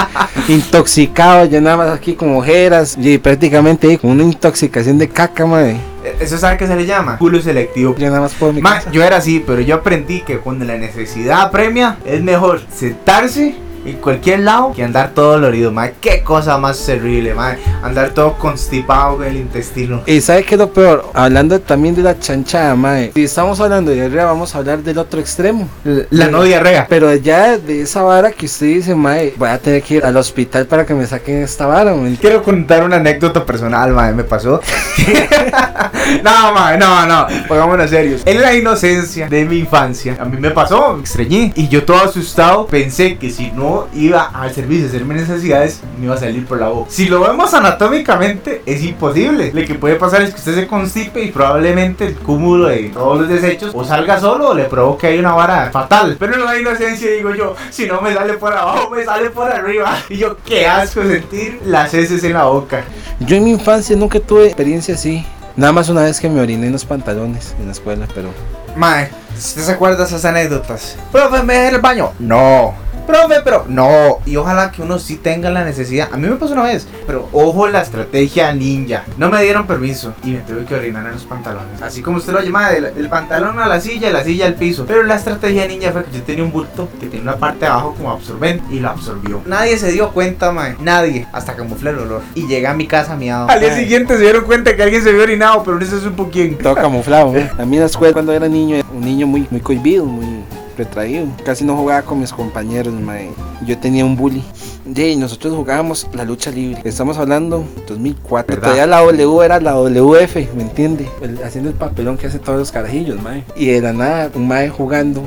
Intoxicado, 0.48 1.46
ya 1.46 1.62
nada 1.62 1.78
más 1.78 1.90
aquí 1.90 2.14
con 2.16 2.36
ojeras. 2.36 2.96
Y 3.00 3.18
prácticamente 3.18 3.98
con 3.98 4.12
una 4.12 4.24
intoxicación 4.24 4.98
de 4.98 5.10
caca, 5.10 5.46
mae. 5.46 5.78
¿Eso 6.20 6.38
sabe 6.38 6.58
qué 6.58 6.68
se 6.68 6.76
le 6.76 6.86
llama? 6.86 7.18
Culo 7.18 7.42
selectivo. 7.42 7.96
Ya 7.98 8.10
nada 8.10 8.22
más 8.22 8.34
puedo 8.34 8.54
mi 8.54 8.62
Ma, 8.62 8.82
yo 8.92 9.04
era 9.04 9.18
así, 9.18 9.44
pero 9.46 9.62
yo 9.62 9.76
aprendí 9.76 10.22
que 10.22 10.40
cuando 10.40 10.66
la 10.66 10.78
necesidad 10.78 11.42
apremia, 11.42 11.98
es 12.06 12.22
mejor 12.22 12.62
sentarse 12.74 13.56
en 13.86 13.98
cualquier 13.98 14.40
lado 14.40 14.74
que 14.74 14.84
andar 14.84 15.12
todo 15.14 15.34
dolorido, 15.34 15.72
ma. 15.72 15.90
Qué 15.90 16.24
cosa 16.24 16.58
más 16.58 16.84
terrible, 16.86 17.34
ma. 17.34 17.56
Andar 17.82 18.12
todo 18.12 18.34
constipado 18.38 19.18
con 19.18 19.26
el 19.26 19.38
intestino. 19.38 20.02
Y 20.06 20.22
sabe 20.22 20.44
qué 20.44 20.56
es 20.56 20.60
lo 20.60 20.72
peor, 20.72 21.10
hablando 21.14 21.60
también 21.60 21.96
de 21.96 22.04
la 22.04 22.20
chanchada, 22.20 22.76
mae. 22.76 23.12
Si 23.14 23.24
estamos 23.24 23.60
hablando 23.60 23.92
de 23.92 23.98
diarrea, 23.98 24.26
vamos 24.26 24.56
a 24.56 24.60
hablar 24.60 24.80
del 24.80 24.98
otro 24.98 25.20
extremo. 25.20 25.68
La 26.10 26.28
no 26.28 26.44
diarrea. 26.44 26.88
Pero 26.90 27.14
ya 27.16 27.58
de 27.58 27.82
esa 27.82 28.02
vara 28.04 28.32
que 28.32 28.46
usted 28.46 28.68
dice, 28.68 28.96
mae, 28.96 29.34
voy 29.38 29.50
a 29.50 29.58
tener 29.58 29.82
que 29.82 29.96
ir 29.96 30.06
al 30.06 30.16
hospital 30.18 30.66
para 30.66 30.86
que 30.86 30.94
me 30.94 31.06
saquen 31.06 31.44
esta 31.44 31.66
vara, 31.66 31.94
mae. 31.94 32.16
Quiero 32.16 32.44
contar 32.44 32.84
una 32.84 32.98
anécdota 32.98 33.46
personal, 33.46 33.92
ma, 33.92 34.12
me 34.12 34.24
pasó. 34.24 34.62
no, 36.24 36.54
ma, 36.54 36.78
no, 36.78 37.06
no, 37.06 37.28
pongámonos 37.48 37.90
serios. 37.90 38.22
En 38.26 38.42
la 38.42 38.54
inocencia 38.54 39.28
de 39.28 39.46
mi 39.46 39.60
infancia, 39.60 40.18
a 40.20 40.26
mí 40.26 40.38
me 40.38 40.52
pasó, 40.52 40.94
me 40.94 41.02
extrañé. 41.02 41.52
Y 41.56 41.68
yo 41.68 41.84
todo 41.84 41.98
asustado 41.98 42.68
pensé 42.68 43.18
que 43.18 43.30
si 43.30 43.52
no 43.52 43.73
iba 43.94 44.24
al 44.24 44.54
servicio 44.54 44.86
a 44.86 44.90
hacer 44.90 45.06
mis 45.06 45.18
necesidades, 45.18 45.82
me 45.98 46.06
iba 46.06 46.16
a 46.16 46.18
salir 46.18 46.46
por 46.46 46.60
la 46.60 46.70
boca. 46.70 46.90
Si 46.92 47.08
lo 47.08 47.22
vemos 47.22 47.54
anatómicamente, 47.54 48.62
es 48.66 48.84
imposible. 48.84 49.52
Lo 49.54 49.66
que 49.66 49.76
puede 49.76 49.96
pasar 49.96 50.22
es 50.22 50.32
que 50.32 50.38
usted 50.38 50.56
se 50.56 50.68
constipe 50.68 51.24
y 51.24 51.32
probablemente 51.32 52.08
el 52.08 52.16
cúmulo 52.16 52.68
de 52.68 52.90
todos 52.90 53.22
los 53.22 53.30
desechos 53.30 53.72
o 53.74 53.84
salga 53.84 54.20
solo 54.20 54.50
o 54.50 54.54
le 54.54 54.66
provoque 54.66 55.08
ahí 55.08 55.20
una 55.20 55.34
vara 55.34 55.70
fatal. 55.72 56.16
Pero 56.20 56.36
en 56.36 56.46
la 56.46 56.58
inocencia 56.58 57.12
digo 57.12 57.34
yo, 57.34 57.56
si 57.70 57.86
no 57.86 58.02
me 58.02 58.14
sale 58.14 58.34
por 58.34 58.54
abajo, 58.54 58.90
me 58.90 59.04
sale 59.04 59.30
por 59.30 59.52
arriba. 59.52 59.98
Y 60.10 60.18
yo, 60.18 60.38
qué 60.46 60.68
asco 60.68 61.02
sentir 61.04 61.62
las 61.66 61.94
heces 61.94 62.24
en 62.24 62.34
la 62.34 62.46
boca. 62.46 62.84
Yo 63.20 63.36
en 63.38 63.44
mi 63.46 63.52
infancia 63.52 63.96
nunca 63.96 64.20
tuve 64.20 64.46
experiencia 64.46 64.96
así. 64.96 65.26
Nada 65.56 65.72
más 65.72 65.88
una 65.90 66.02
vez 66.02 66.20
que 66.20 66.30
me 66.30 66.42
oriné 66.42 66.66
en 66.66 66.74
los 66.74 66.84
pantalones 66.84 67.56
en 67.60 67.68
la 67.68 67.74
escuela, 67.74 68.08
pero... 68.16 68.30
Mae, 68.76 69.12
¿usted 69.38 69.62
se 69.62 69.72
acuerda 69.72 69.98
de 69.98 70.06
esas 70.06 70.26
anécdotas? 70.26 70.98
Profe, 71.12 71.44
¿me 71.44 71.54
dejé 71.54 71.68
en 71.68 71.76
el 71.76 71.82
baño? 71.82 72.12
No. 72.18 72.74
Profe, 73.06 73.42
pero 73.44 73.66
no. 73.68 74.20
Y 74.26 74.36
ojalá 74.36 74.72
que 74.72 74.82
uno 74.82 75.00
sí 75.00 75.18
tenga 75.18 75.50
la 75.50 75.64
necesidad. 75.64 76.10
A 76.12 76.18
mí 76.18 76.28
me 76.28 76.36
pasó 76.36 76.54
una 76.54 76.64
vez, 76.64 76.88
pero 77.06 77.30
ojo 77.32 77.68
la 77.68 77.82
estrategia 77.82 78.54
ninja. 78.54 79.04
No 79.18 79.30
me 79.30 79.42
dieron 79.44 79.68
permiso 79.68 80.14
y 80.24 80.32
me 80.32 80.40
tuve 80.40 80.66
que 80.66 80.76
orinar 80.76 81.06
en 81.06 81.14
los 81.14 81.24
pantalones. 81.24 81.82
Así 81.82 82.02
como 82.02 82.18
usted 82.18 82.34
lo 82.34 82.42
llama, 82.42 82.70
del, 82.72 82.94
del 82.94 83.10
pantalón 83.10 83.60
a 83.60 83.68
la 83.68 83.80
silla, 83.82 84.08
de 84.08 84.14
la 84.14 84.24
silla 84.24 84.46
al 84.46 84.56
piso. 84.56 84.86
Pero 84.88 85.04
la 85.04 85.16
estrategia 85.16 85.68
ninja 85.68 85.92
fue 85.92 86.04
que 86.06 86.18
yo 86.18 86.24
tenía 86.24 86.44
un 86.44 86.52
bulto 86.52 86.90
que 87.00 87.08
tenía 87.08 87.24
una 87.24 87.38
parte 87.38 87.62
de 87.62 87.68
abajo 87.68 87.94
como 87.96 88.12
absorbente 88.12 88.64
y 88.74 88.80
lo 88.80 88.90
absorbió. 88.90 89.42
Nadie 89.46 89.78
se 89.78 89.92
dio 89.92 90.12
cuenta, 90.12 90.52
mae. 90.52 90.76
Nadie. 90.80 91.28
Hasta 91.32 91.56
camuflé 91.56 91.92
el 91.92 92.00
olor. 92.00 92.22
Y 92.36 92.48
llegué 92.48 92.68
a 92.68 92.74
mi 92.74 92.88
casa 92.88 93.16
miado. 93.16 93.50
Al 93.50 93.60
día 93.60 93.70
Mae. 93.70 93.80
siguiente 93.80 94.16
se 94.16 94.22
dieron 94.22 94.46
cuenta 94.46 94.76
que 94.76 94.84
alguien 94.84 95.04
se 95.04 95.10
había 95.10 95.24
orinado, 95.24 95.64
pero 95.64 95.80
no 95.80 95.86
se 95.86 96.00
supo 96.00 96.30
quién. 96.32 96.58
Todo 96.58 96.76
camuflado, 96.76 97.36
¿eh? 97.36 97.50
A 97.58 97.66
mí 97.66 97.76
en 97.76 97.82
la 97.82 97.88
escuela 97.88 98.14
cuando 98.14 98.34
era 98.34 98.48
niño, 98.48 98.84
un 98.94 99.02
niño 99.02 99.28
muy, 99.28 99.48
muy 99.50 99.60
cohibido, 99.62 100.06
muy 100.06 100.44
retraído. 100.78 101.26
Casi 101.46 101.64
no 101.64 101.76
jugaba 101.76 102.02
con 102.04 102.20
mis 102.20 102.32
compañeros, 102.32 102.94
mae. 102.94 103.30
Yo 103.66 103.78
tenía 103.78 104.06
un 104.06 104.16
bully. 104.16 104.44
Y 104.86 105.16
nosotros 105.16 105.56
jugábamos 105.56 106.08
la 106.14 106.24
lucha 106.26 106.52
libre. 106.52 106.82
Estamos 106.84 107.18
hablando 107.18 107.64
2004. 107.88 108.56
¿Verdad? 108.56 108.62
Todavía 108.74 108.88
la 108.88 109.00
W 109.02 109.46
era 109.46 109.60
la 109.60 109.76
WF, 109.78 110.36
¿me 110.56 110.64
entiende? 110.64 111.08
El- 111.22 111.42
haciendo 111.44 111.70
el 111.70 111.76
papelón 111.76 112.18
que 112.18 112.28
hacen 112.28 112.42
todos 112.42 112.60
los 112.60 112.72
carajillos, 112.72 113.22
mae. 113.22 113.44
Y 113.56 113.68
de 113.68 113.82
la 113.82 113.94
nada, 113.94 114.30
un 114.36 114.48
mae 114.48 114.70
jugando. 114.70 115.22